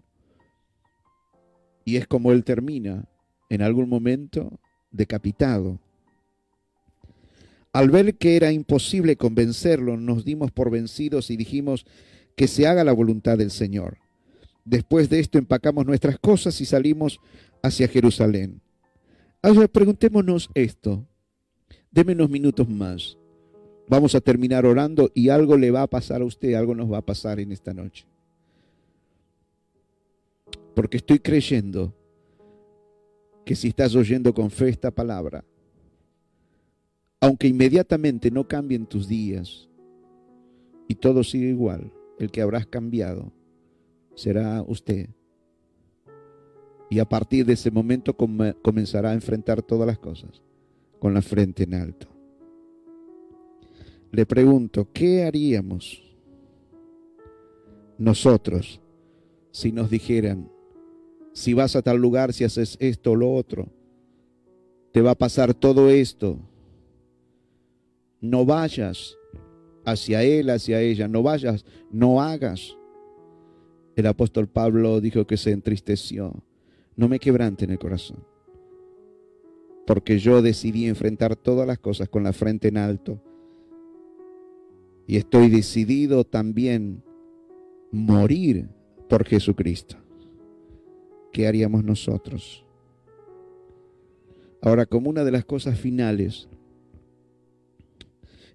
[1.85, 3.05] Y es como él termina
[3.49, 4.59] en algún momento
[4.89, 5.79] decapitado.
[7.73, 11.85] Al ver que era imposible convencerlo, nos dimos por vencidos y dijimos
[12.35, 13.97] que se haga la voluntad del Señor.
[14.65, 17.19] Después de esto empacamos nuestras cosas y salimos
[17.61, 18.62] hacia Jerusalén.
[19.43, 21.05] Ahora preguntémonos esto.
[21.91, 23.17] Deme unos minutos más.
[23.87, 26.97] Vamos a terminar orando y algo le va a pasar a usted, algo nos va
[26.97, 28.07] a pasar en esta noche
[30.73, 31.93] porque estoy creyendo
[33.45, 35.43] que si estás oyendo con fe esta palabra,
[37.19, 39.69] aunque inmediatamente no cambien tus días
[40.87, 43.31] y todo sigue igual, el que habrás cambiado
[44.15, 45.09] será usted.
[46.93, 50.43] Y a partir de ese momento comenzará a enfrentar todas las cosas
[50.99, 52.05] con la frente en alto.
[54.11, 56.03] Le pregunto, ¿qué haríamos
[57.97, 58.79] nosotros
[59.49, 60.51] si nos dijeran,
[61.31, 63.69] si vas a tal lugar, si haces esto o lo otro,
[64.91, 66.37] te va a pasar todo esto.
[68.21, 69.17] No vayas
[69.83, 72.77] hacia él, hacia ella, no vayas, no hagas.
[73.95, 76.43] El apóstol Pablo dijo que se entristeció.
[76.95, 78.23] No me quebrante en el corazón,
[79.85, 83.21] porque yo decidí enfrentar todas las cosas con la frente en alto.
[85.07, 87.03] Y estoy decidido también
[87.91, 88.69] morir
[89.09, 89.97] por Jesucristo.
[91.33, 92.63] ¿qué haríamos nosotros?
[94.61, 96.47] Ahora, como una de las cosas finales,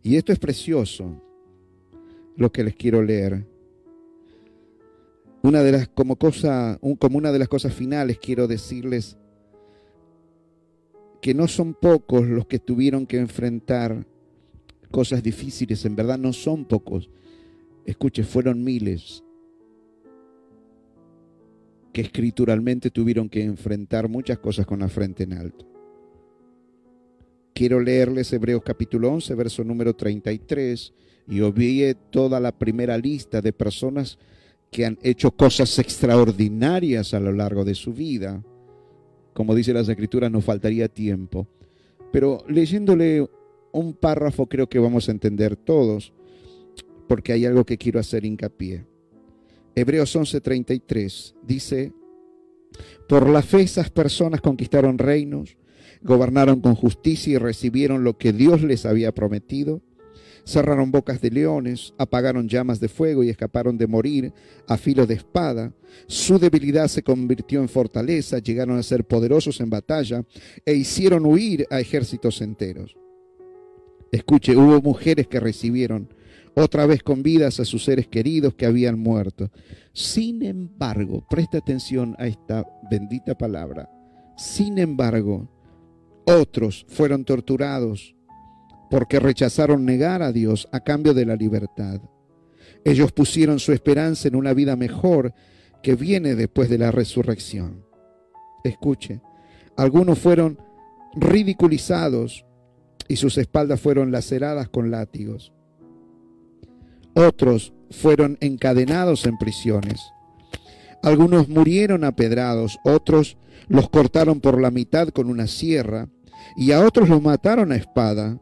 [0.03, 1.21] y esto es precioso,
[2.37, 3.45] lo que les quiero leer.
[5.43, 9.17] Una de las, como, cosa, como una de las cosas finales, quiero decirles
[11.21, 14.07] que no son pocos los que tuvieron que enfrentar
[14.91, 17.11] cosas difíciles, en verdad no son pocos.
[17.85, 19.23] Escuche, fueron miles
[21.93, 25.67] que escrituralmente tuvieron que enfrentar muchas cosas con la frente en alto.
[27.55, 30.93] Quiero leerles Hebreos capítulo 11, verso número 33,
[31.29, 34.19] y obvié toda la primera lista de personas
[34.71, 38.43] que han hecho cosas extraordinarias a lo largo de su vida.
[39.33, 41.47] Como dice las escrituras, nos faltaría tiempo.
[42.13, 43.29] Pero leyéndole
[43.73, 46.13] un párrafo creo que vamos a entender todos,
[47.07, 48.85] porque hay algo que quiero hacer hincapié.
[49.75, 51.93] Hebreos 11:33 dice,
[53.09, 55.57] por la fe esas personas conquistaron reinos,
[56.03, 59.83] gobernaron con justicia y recibieron lo que Dios les había prometido,
[60.49, 64.33] cerraron bocas de leones, apagaron llamas de fuego y escaparon de morir
[64.67, 65.75] a filo de espada.
[66.07, 70.25] Su debilidad se convirtió en fortaleza, llegaron a ser poderosos en batalla
[70.65, 72.97] e hicieron huir a ejércitos enteros.
[74.11, 76.09] Escuche, hubo mujeres que recibieron
[76.55, 79.51] otra vez con vidas a sus seres queridos que habían muerto.
[79.93, 83.91] Sin embargo, presta atención a esta bendita palabra.
[84.39, 85.47] Sin embargo,
[86.25, 88.15] otros fueron torturados
[88.91, 92.01] porque rechazaron negar a Dios a cambio de la libertad.
[92.85, 95.35] Ellos pusieron su esperanza en una vida mejor
[95.83, 97.85] que viene después de la resurrección.
[98.65, 99.21] Escuche,
[99.77, 100.59] algunos fueron
[101.15, 102.45] ridiculizados
[103.09, 105.53] y sus espaldas fueron laceradas con látigos.
[107.15, 110.01] Otros fueron encadenados en prisiones.
[111.03, 113.37] Algunos murieron apedrados, otros
[113.69, 116.09] los cortaron por la mitad con una sierra,
[116.57, 118.41] y a otros los mataron a espada.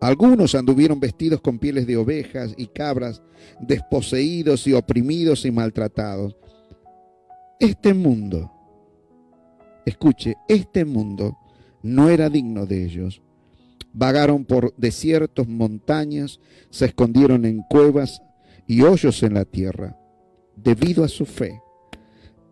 [0.00, 3.22] Algunos anduvieron vestidos con pieles de ovejas y cabras,
[3.60, 6.36] desposeídos y oprimidos y maltratados.
[7.58, 8.52] Este mundo,
[9.84, 11.36] escuche, este mundo
[11.82, 13.22] no era digno de ellos.
[13.92, 16.38] Vagaron por desiertos, montañas,
[16.70, 18.22] se escondieron en cuevas
[18.68, 19.96] y hoyos en la tierra,
[20.54, 21.60] debido a su fe.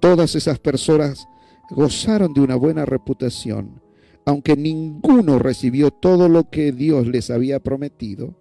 [0.01, 1.29] Todas esas personas
[1.71, 3.86] gozaron de una buena reputación
[4.27, 8.35] aunque ninguno recibió todo lo que Dios les había prometido,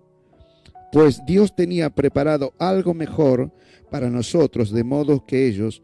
[0.92, 3.52] pues Dios tenía preparado algo mejor
[3.92, 5.84] para nosotros, de modo que ellos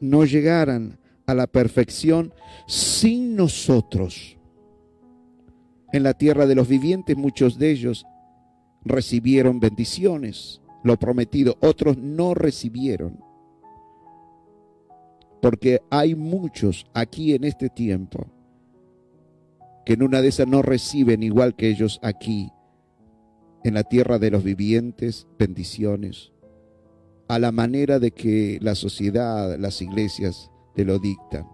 [0.00, 2.32] no llegaran a la perfección
[2.66, 4.38] sin nosotros.
[5.92, 8.06] En la tierra de los vivientes muchos de ellos
[8.84, 13.20] recibieron bendiciones, lo prometido, otros no recibieron.
[15.42, 18.26] Porque hay muchos aquí en este tiempo
[19.84, 22.52] que en una de esas no reciben igual que ellos aquí,
[23.64, 26.32] en la tierra de los vivientes, bendiciones,
[27.28, 31.46] a la manera de que la sociedad, las iglesias te lo dictan.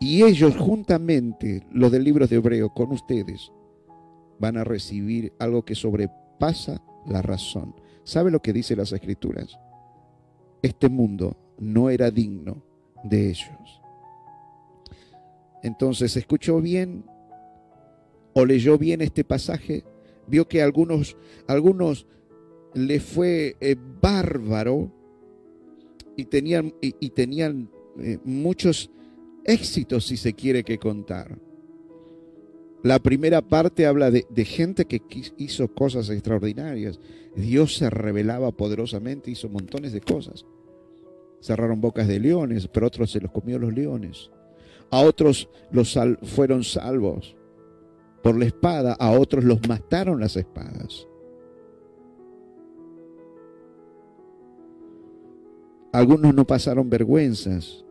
[0.00, 3.52] Y ellos juntamente, los del libro de Hebreo, con ustedes,
[4.38, 7.74] van a recibir algo que sobrepasa la razón.
[8.02, 9.58] ¿Sabe lo que dice las escrituras?
[10.62, 12.62] Este mundo no era digno
[13.04, 13.83] de ellos.
[15.64, 17.04] Entonces, ¿escuchó bien
[18.34, 19.82] o leyó bien este pasaje?
[20.26, 22.06] Vio que a algunos, algunos
[22.74, 24.92] le fue eh, bárbaro
[26.18, 28.90] y tenían, y, tenían eh, muchos
[29.44, 31.38] éxitos, si se quiere que contar.
[32.82, 35.00] La primera parte habla de, de, gente que
[35.38, 37.00] hizo cosas extraordinarias.
[37.34, 40.44] Dios se revelaba poderosamente, hizo montones de cosas.
[41.40, 44.30] Cerraron bocas de leones, pero otros se los comió los leones.
[44.90, 47.36] A otros los fueron salvos
[48.22, 51.06] por la espada, a otros los mataron las espadas.
[55.92, 57.84] Algunos no pasaron vergüenzas.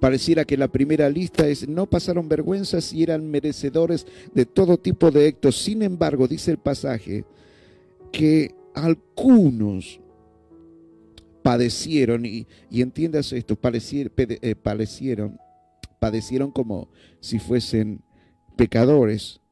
[0.00, 5.10] Pareciera que la primera lista es no pasaron vergüenzas y eran merecedores de todo tipo
[5.10, 5.56] de actos.
[5.56, 7.24] Sin embargo, dice el pasaje
[8.12, 10.00] que algunos
[11.44, 15.38] padecieron, y, y entiendas esto, eh, padecieron,
[16.00, 16.88] padecieron como
[17.20, 18.00] si fuesen
[18.56, 19.42] pecadores,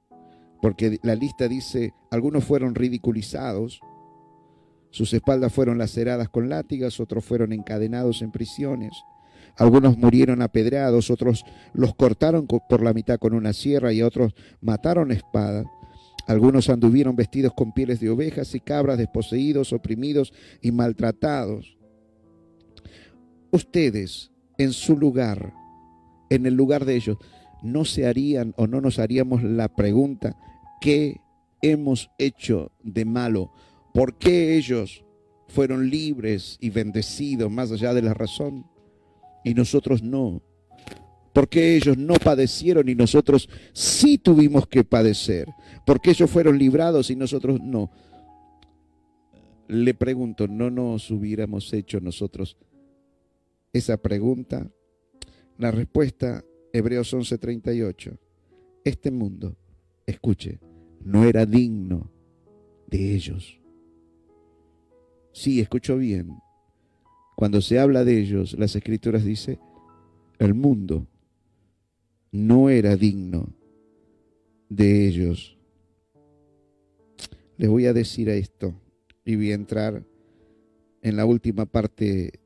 [0.62, 3.78] porque la lista dice, algunos fueron ridiculizados,
[4.88, 8.92] sus espaldas fueron laceradas con látigas, otros fueron encadenados en prisiones,
[9.58, 15.10] algunos murieron apedrados, otros los cortaron por la mitad con una sierra y otros mataron
[15.10, 15.64] a espada.
[16.26, 20.32] Algunos anduvieron vestidos con pieles de ovejas y cabras, desposeídos, oprimidos
[20.62, 21.81] y maltratados
[23.52, 25.54] ustedes en su lugar,
[26.30, 27.18] en el lugar de ellos,
[27.62, 30.36] no se harían o no nos haríamos la pregunta,
[30.80, 31.20] ¿qué
[31.62, 33.52] hemos hecho de malo?
[33.94, 35.04] ¿Por qué ellos
[35.48, 38.66] fueron libres y bendecidos más allá de la razón
[39.44, 40.42] y nosotros no?
[41.32, 45.48] ¿Por qué ellos no padecieron y nosotros sí tuvimos que padecer?
[45.86, 47.90] ¿Por qué ellos fueron librados y nosotros no?
[49.68, 52.58] Le pregunto, ¿no nos hubiéramos hecho nosotros
[53.72, 54.70] esa pregunta?
[55.58, 58.18] La respuesta, Hebreos 11:38.
[58.84, 59.56] Este mundo,
[60.06, 60.58] escuche,
[61.04, 62.10] no era digno
[62.86, 63.60] de ellos.
[65.32, 66.36] Sí, escuchó bien.
[67.36, 69.58] Cuando se habla de ellos, las escrituras dice,
[70.38, 71.06] el mundo
[72.30, 73.48] no era digno
[74.68, 75.56] de ellos.
[77.56, 78.74] Les voy a decir esto
[79.24, 80.04] y voy a entrar
[81.02, 82.41] en la última parte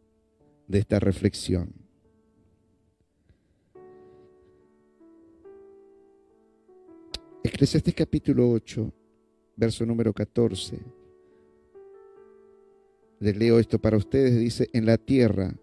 [0.68, 1.72] de esta reflexión.
[7.42, 8.92] Eclesiastes capítulo 8,
[9.56, 10.78] verso número 14.
[13.20, 14.38] Les leo esto para ustedes.
[14.38, 15.54] Dice, en la tierra,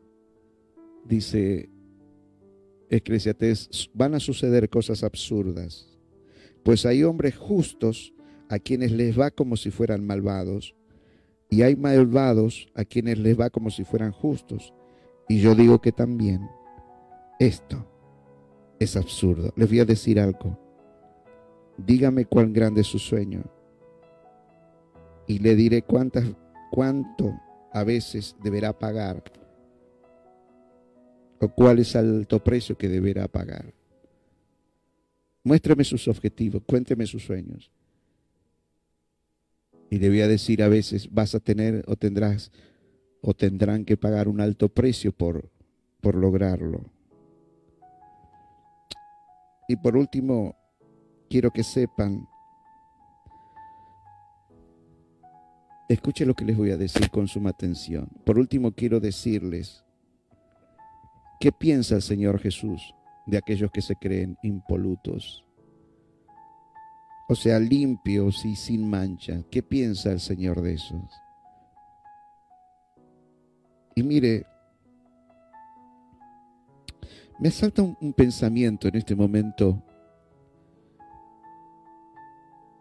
[1.05, 1.69] dice
[2.89, 5.97] Eclesiastes, van a suceder cosas absurdas.
[6.63, 8.13] Pues hay hombres justos
[8.49, 10.75] a quienes les va como si fueran malvados.
[11.49, 14.73] Y hay malvados a quienes les va como si fueran justos.
[15.27, 16.49] Y yo digo que también
[17.39, 17.85] esto
[18.79, 19.53] es absurdo.
[19.55, 20.57] Les voy a decir algo.
[21.77, 23.43] Dígame cuán grande es su sueño.
[25.27, 26.25] Y le diré cuántas,
[26.71, 27.33] cuánto
[27.71, 29.23] a veces deberá pagar.
[31.39, 33.73] O cuál es el alto precio que deberá pagar.
[35.43, 37.69] Muéstrame sus objetivos, cuénteme sus sueños.
[39.89, 42.51] Y le voy a decir a veces, vas a tener o tendrás
[43.25, 45.49] o tendrán que pagar un alto precio por,
[46.01, 46.81] por lograrlo.
[49.69, 50.57] Y por último,
[51.29, 52.27] quiero que sepan,
[55.87, 58.09] escuchen lo que les voy a decir con suma atención.
[58.25, 59.85] Por último, quiero decirles,
[61.39, 62.93] ¿qué piensa el Señor Jesús
[63.25, 65.45] de aquellos que se creen impolutos?
[67.29, 69.43] O sea, limpios y sin mancha.
[69.49, 71.22] ¿Qué piensa el Señor de esos?
[73.95, 74.45] Y mire,
[77.39, 79.83] me salta un, pensamiento en este momento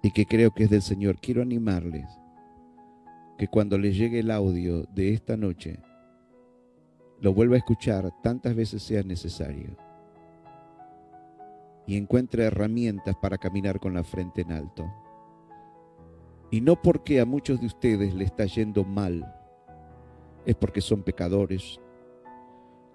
[0.02, 1.18] y que creo que es del Señor.
[1.20, 2.06] Quiero animarles
[3.38, 5.80] que cuando les llegue el audio de esta noche,
[7.20, 9.76] lo vuelva a escuchar tantas veces sea necesario
[11.86, 14.92] y encuentre herramientas para caminar con la frente en alto.
[16.50, 19.41] Y no porque a muchos de ustedes le está yendo mal,
[20.46, 21.80] es porque son pecadores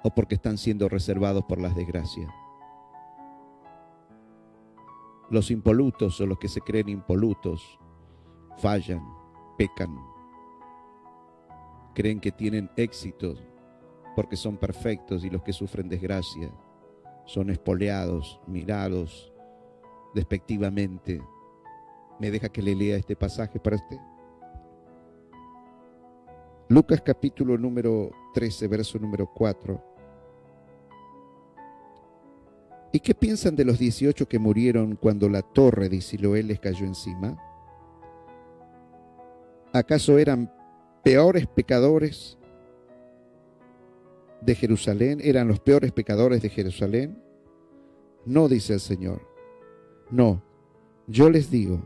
[0.04, 2.32] o porque están siendo reservados por las desgracias.
[5.30, 7.80] Los impolutos o los que se creen impolutos
[8.58, 9.04] fallan,
[9.58, 9.96] pecan,
[11.94, 13.36] creen que tienen éxito
[14.16, 16.52] porque son perfectos y los que sufren desgracia
[17.26, 19.32] son espoleados, mirados
[20.16, 21.22] despectivamente.
[22.20, 23.98] ¿Me deja que le lea este pasaje para usted?
[26.70, 29.82] Lucas capítulo número 13, verso número 4.
[32.92, 36.86] ¿Y qué piensan de los 18 que murieron cuando la torre de Siloé les cayó
[36.86, 37.38] encima?
[39.72, 40.52] ¿Acaso eran
[41.04, 42.38] peores pecadores
[44.42, 45.20] de Jerusalén?
[45.24, 47.18] ¿Eran los peores pecadores de Jerusalén?
[48.26, 49.22] No, dice el Señor.
[50.12, 50.44] No,
[51.08, 51.82] yo les digo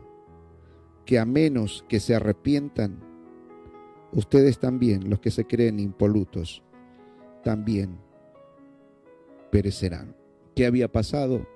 [1.04, 3.11] que a menos que se arrepientan,
[4.12, 6.62] ustedes también, los que se creen impolutos,
[7.42, 7.98] también
[9.50, 10.14] perecerán.
[10.54, 11.46] ¿Qué había pasado?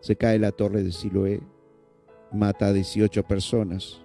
[0.00, 1.40] Se cae la torre de Siloé,
[2.32, 4.02] mata a 18 personas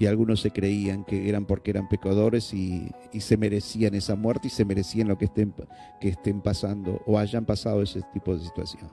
[0.00, 4.50] y algunos se creían que eran porque eran pecadores y, se merecían esa muerte y
[4.50, 5.54] se merecían lo que estén,
[6.00, 8.90] que estén pasando o hayan pasado ese tipo de situación.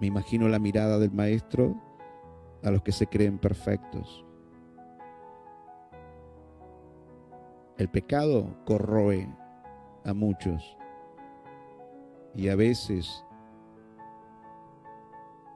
[0.00, 1.80] Me imagino la mirada del maestro
[2.64, 4.25] a los que se creen perfectos.
[7.78, 9.28] El pecado corroe
[10.04, 10.76] a muchos
[12.34, 13.22] y a veces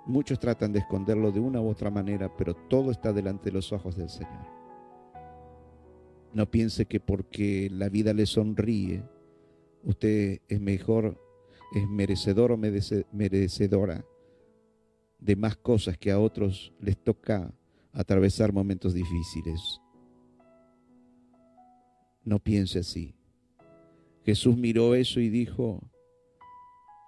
[0.06, 3.72] muchos tratan de esconderlo de una u otra manera, pero todo está delante de los
[3.72, 4.46] ojos del Señor.
[6.34, 9.02] No piense que porque la vida le sonríe,
[9.82, 11.18] usted es mejor,
[11.74, 14.04] es merecedor o merecedora
[15.18, 17.54] de más cosas que a otros les toca
[17.92, 19.80] atravesar momentos difíciles.
[22.30, 23.16] No piense así.
[24.24, 25.82] Jesús miró eso y dijo,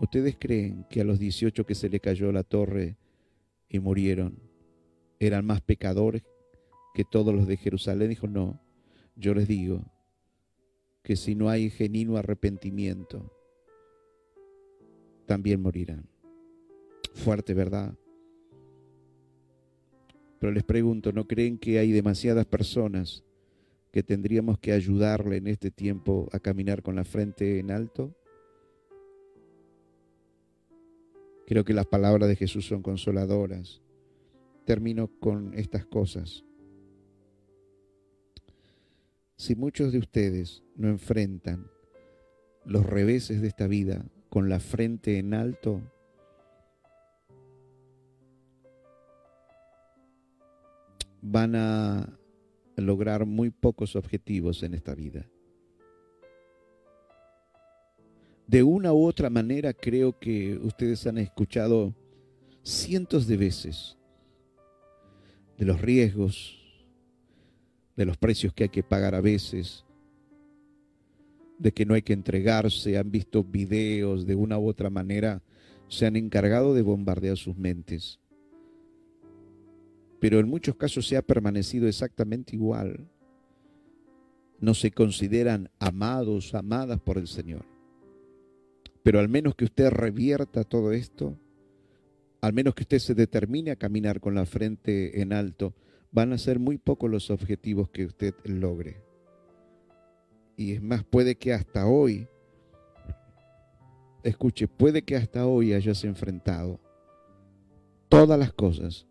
[0.01, 2.97] ¿ustedes creen que a los 18 que se le cayó la torre
[3.69, 4.37] y murieron
[5.21, 6.25] eran más pecadores
[6.93, 8.09] que todos los de Jerusalén?
[8.09, 8.61] Dijo, no,
[9.15, 9.85] yo les digo
[11.05, 13.33] que si no hay genuino arrepentimiento,
[15.25, 16.09] también morirán.
[17.15, 17.95] Fuerte, ¿verdad?
[20.41, 23.23] Pero les pregunto, ¿no creen que hay demasiadas personas
[23.93, 28.17] que tendríamos que ayudarle en este tiempo a caminar con la frente en alto?
[31.47, 33.83] Creo que las palabras de Jesús son consoladoras.
[34.65, 36.45] Termino con estas cosas.
[39.37, 41.67] Si muchos de ustedes no enfrentan
[42.65, 45.83] los reveses de esta vida con la frente en alto,
[51.21, 52.19] van a
[52.77, 55.27] lograr muy pocos objetivos en esta vida.
[58.47, 61.95] De una u otra manera creo que ustedes han escuchado
[62.63, 63.97] cientos de veces
[65.57, 66.59] de los riesgos,
[67.97, 69.85] de los precios que hay que pagar a veces,
[71.59, 75.43] de que no hay que entregarse, han visto videos de una u otra manera,
[75.89, 78.19] se han encargado de bombardear sus mentes
[80.23, 83.09] pero en muchos casos se ha permanecido exactamente igual.
[84.61, 87.67] No se consideran amados, amadas por el Señor.
[89.03, 91.37] Pero al menos que usted revierta todo esto,
[92.41, 95.75] al menos que usted se determine a caminar con la frente en alto,
[96.13, 99.03] van a ser muy pocos los objetivos que usted logre.
[100.57, 102.29] Y es más, puede que hasta hoy,
[104.23, 106.79] escuche, puede que hasta hoy hayas enfrentado
[108.09, 109.09] todas las cosas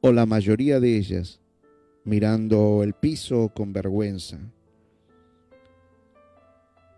[0.00, 1.40] o la mayoría de ellas
[2.04, 4.38] mirando el piso con vergüenza.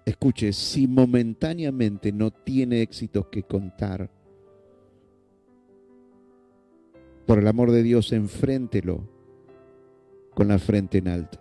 [0.04, 4.10] Escuche, si momentáneamente no tiene éxitos que contar,
[7.26, 9.08] por el amor de Dios, enfréntelo
[10.34, 11.38] con la frente en alto.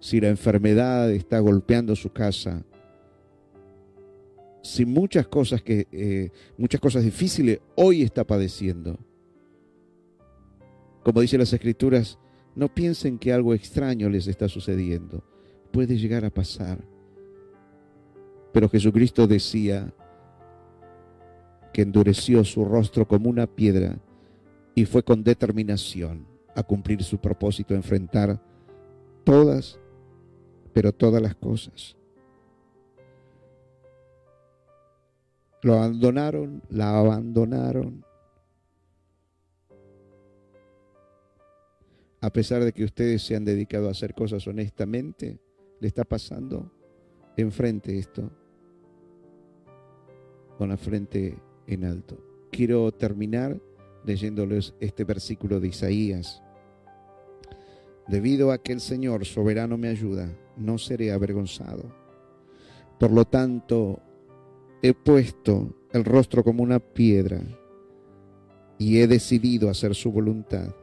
[0.00, 2.64] Si la enfermedad está golpeando su casa,
[4.62, 8.98] si muchas cosas que eh, muchas cosas difíciles hoy está padeciendo,
[11.06, 12.18] como dicen las escrituras,
[12.56, 15.22] no piensen que algo extraño les está sucediendo.
[15.70, 16.84] Puede llegar a pasar.
[18.52, 19.94] Pero Jesucristo decía
[21.72, 24.00] que endureció su rostro como una piedra
[24.74, 26.26] y fue con determinación
[26.56, 28.42] a cumplir su propósito, a enfrentar
[29.22, 29.78] todas,
[30.72, 31.96] pero todas las cosas.
[35.62, 38.04] Lo abandonaron, la abandonaron,
[42.26, 45.38] a pesar de que ustedes se han dedicado a hacer cosas honestamente,
[45.78, 46.72] le está pasando
[47.36, 48.28] enfrente esto,
[50.58, 52.18] con la frente en alto.
[52.50, 53.60] Quiero terminar
[54.04, 56.42] leyéndoles este versículo de Isaías.
[58.08, 61.94] Debido a que el Señor soberano me ayuda, no seré avergonzado.
[62.98, 64.00] Por lo tanto,
[64.82, 67.40] he puesto el rostro como una piedra
[68.78, 70.74] y he decidido hacer su voluntad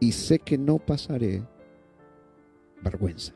[0.00, 1.42] y sé que no pasaré
[2.82, 3.34] vergüenza.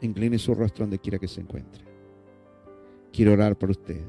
[0.00, 1.84] Incline su rostro donde quiera que se encuentre.
[3.12, 4.00] Quiero orar por usted.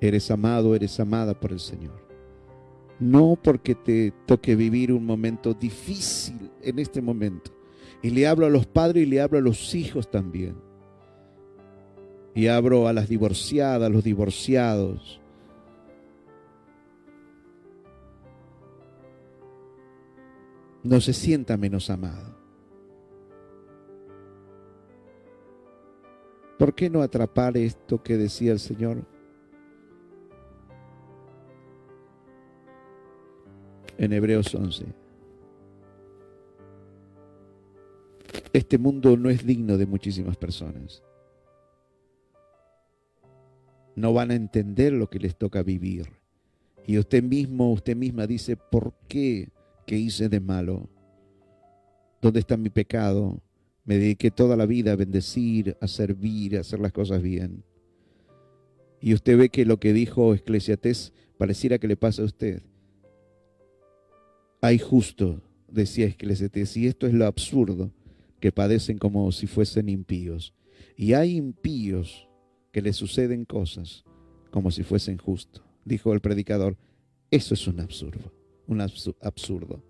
[0.00, 2.02] Eres amado, eres amada por el Señor.
[2.98, 7.52] No porque te toque vivir un momento difícil en este momento.
[8.02, 10.56] Y le hablo a los padres y le hablo a los hijos también.
[12.34, 15.20] Y hablo a las divorciadas, a los divorciados,
[20.84, 22.36] no se sienta menos amado.
[26.58, 29.04] ¿Por qué no atrapar esto que decía el Señor?
[33.96, 34.84] En Hebreos 11.
[38.52, 41.02] Este mundo no es digno de muchísimas personas.
[43.96, 46.08] No van a entender lo que les toca vivir.
[46.86, 49.48] Y usted mismo, usted misma dice, ¿por qué?
[49.84, 50.88] Que hice de malo?
[52.20, 53.42] ¿Dónde está mi pecado?
[53.84, 57.64] Me dediqué toda la vida a bendecir, a servir, a hacer las cosas bien.
[59.00, 62.62] Y usted ve que lo que dijo Esclesiates pareciera que le pasa a usted.
[64.62, 67.92] Hay justo, decía Esclesiates, y esto es lo absurdo,
[68.40, 70.54] que padecen como si fuesen impíos.
[70.96, 72.28] Y hay impíos
[72.72, 74.04] que le suceden cosas
[74.50, 75.62] como si fuesen justos.
[75.84, 76.78] Dijo el predicador,
[77.30, 78.32] eso es un absurdo
[78.66, 79.82] un absurdo.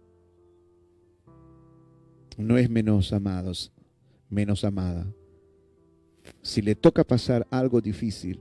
[2.36, 3.72] No es menos amados,
[4.28, 5.06] menos amada.
[6.42, 8.40] Si le toca pasar algo difícil,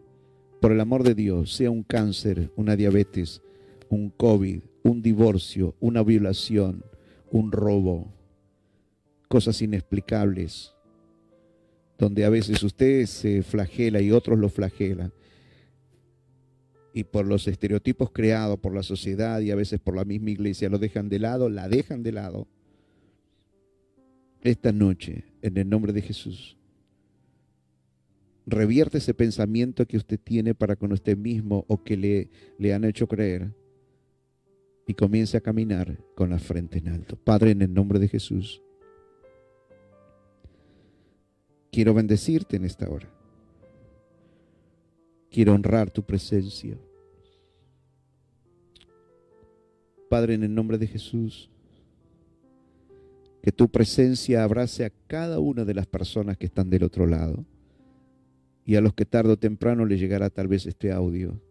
[0.62, 3.42] por el amor de Dios, sea un cáncer, una diabetes,
[3.90, 6.84] un COVID, un divorcio, una violación,
[7.32, 8.14] un robo,
[9.28, 10.74] cosas inexplicables,
[11.98, 15.14] donde a veces usted se flagela y otros lo flagelan
[16.94, 20.70] y por los estereotipos creados por la sociedad y a veces por la misma iglesia
[20.70, 22.48] lo dejan de lado, la dejan de lado.
[24.44, 26.56] Esta noche, en el nombre de Jesús,
[28.46, 32.30] revierte ese pensamiento que usted tiene para con usted mismo o que le,
[32.60, 33.54] le han hecho creer
[34.86, 37.16] y comience a caminar con la frente en alto.
[37.16, 38.62] Padre, en el nombre de Jesús,
[41.72, 43.10] quiero bendecirte en esta hora.
[45.34, 46.78] Quiero honrar tu presencia.
[50.08, 51.50] Padre, en el nombre de Jesús,
[53.42, 57.44] que tu presencia abrace a cada una de las personas que están del otro lado
[58.64, 61.42] y a los que tarde o temprano le llegará tal vez este audio.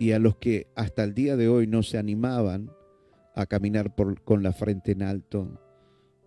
[0.00, 2.72] Y a los que hasta el día de hoy no se animaban
[3.36, 5.60] a caminar por, con la frente en alto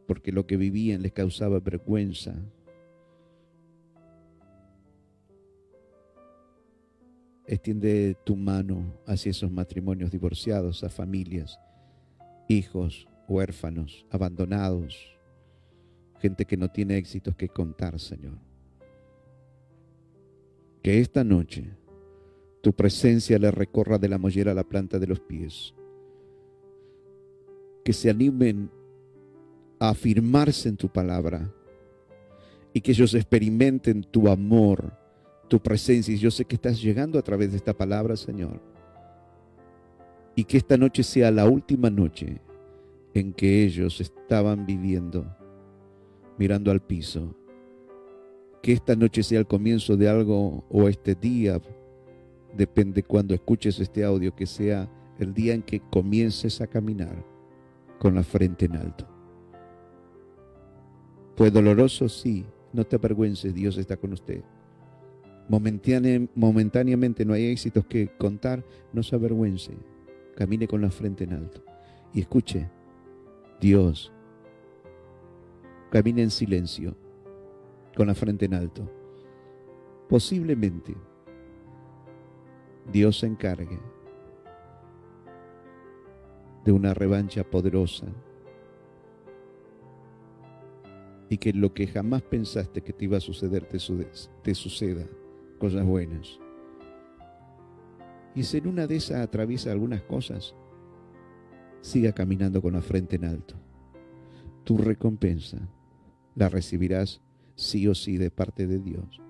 [0.07, 2.33] porque lo que vivían les causaba vergüenza,
[7.47, 11.57] Extiende tu mano hacia esos matrimonios divorciados, a familias,
[12.49, 15.17] hijos, huérfanos, abandonados,
[16.19, 18.37] gente que no tiene éxitos que contar, Señor.
[20.83, 21.71] Que esta noche
[22.61, 25.73] tu presencia le recorra de la mollera a la planta de los pies.
[27.85, 28.69] Que se animen
[29.79, 31.49] a afirmarse en tu palabra
[32.73, 35.06] y que ellos experimenten tu amor
[35.47, 36.13] tu presencia.
[36.13, 38.61] Y yo sé que estás llegando a través de esta palabra, Señor.
[40.35, 42.41] Y que esta noche sea la última noche
[43.13, 45.25] en que ellos estaban viviendo,
[46.37, 47.35] mirando al piso.
[48.61, 51.59] Que esta noche sea el comienzo de algo o este día,
[52.55, 54.89] depende cuando escuches este audio, que sea
[55.19, 57.25] el día en que comiences a caminar
[57.97, 59.07] con la frente en alto.
[61.35, 64.43] Fue doloroso, sí, no te avergüences, Dios está con usted.
[65.47, 69.71] Momentáneamente no hay éxitos que contar, no se avergüence,
[70.35, 71.63] camine con la frente en alto
[72.13, 72.69] y escuche,
[73.61, 74.11] Dios,
[75.89, 76.95] camine en silencio,
[77.95, 78.89] con la frente en alto.
[80.09, 80.95] Posiblemente
[82.91, 83.79] Dios se encargue
[86.63, 88.07] de una revancha poderosa
[91.29, 93.79] y que lo que jamás pensaste que te iba a suceder te,
[94.55, 95.05] suceda,
[95.57, 96.39] cosas buenas.
[98.35, 100.55] Y si en una de esas atraviesa algunas cosas,
[101.81, 103.55] siga caminando con la frente en alto.
[104.63, 105.57] Tu recompensa
[106.35, 107.21] la recibirás
[107.55, 109.21] sí o sí de parte de Dios.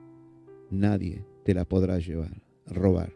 [0.69, 3.13] Nadie te la podrá llevar, robar.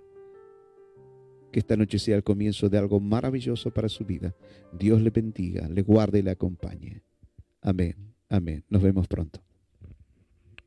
[1.51, 4.33] Que esta noche sea el comienzo de algo maravilloso para su vida.
[4.71, 7.03] Dios le bendiga, le guarde y le acompañe.
[7.61, 8.13] Amén.
[8.29, 8.63] Amén.
[8.69, 9.41] Nos vemos pronto.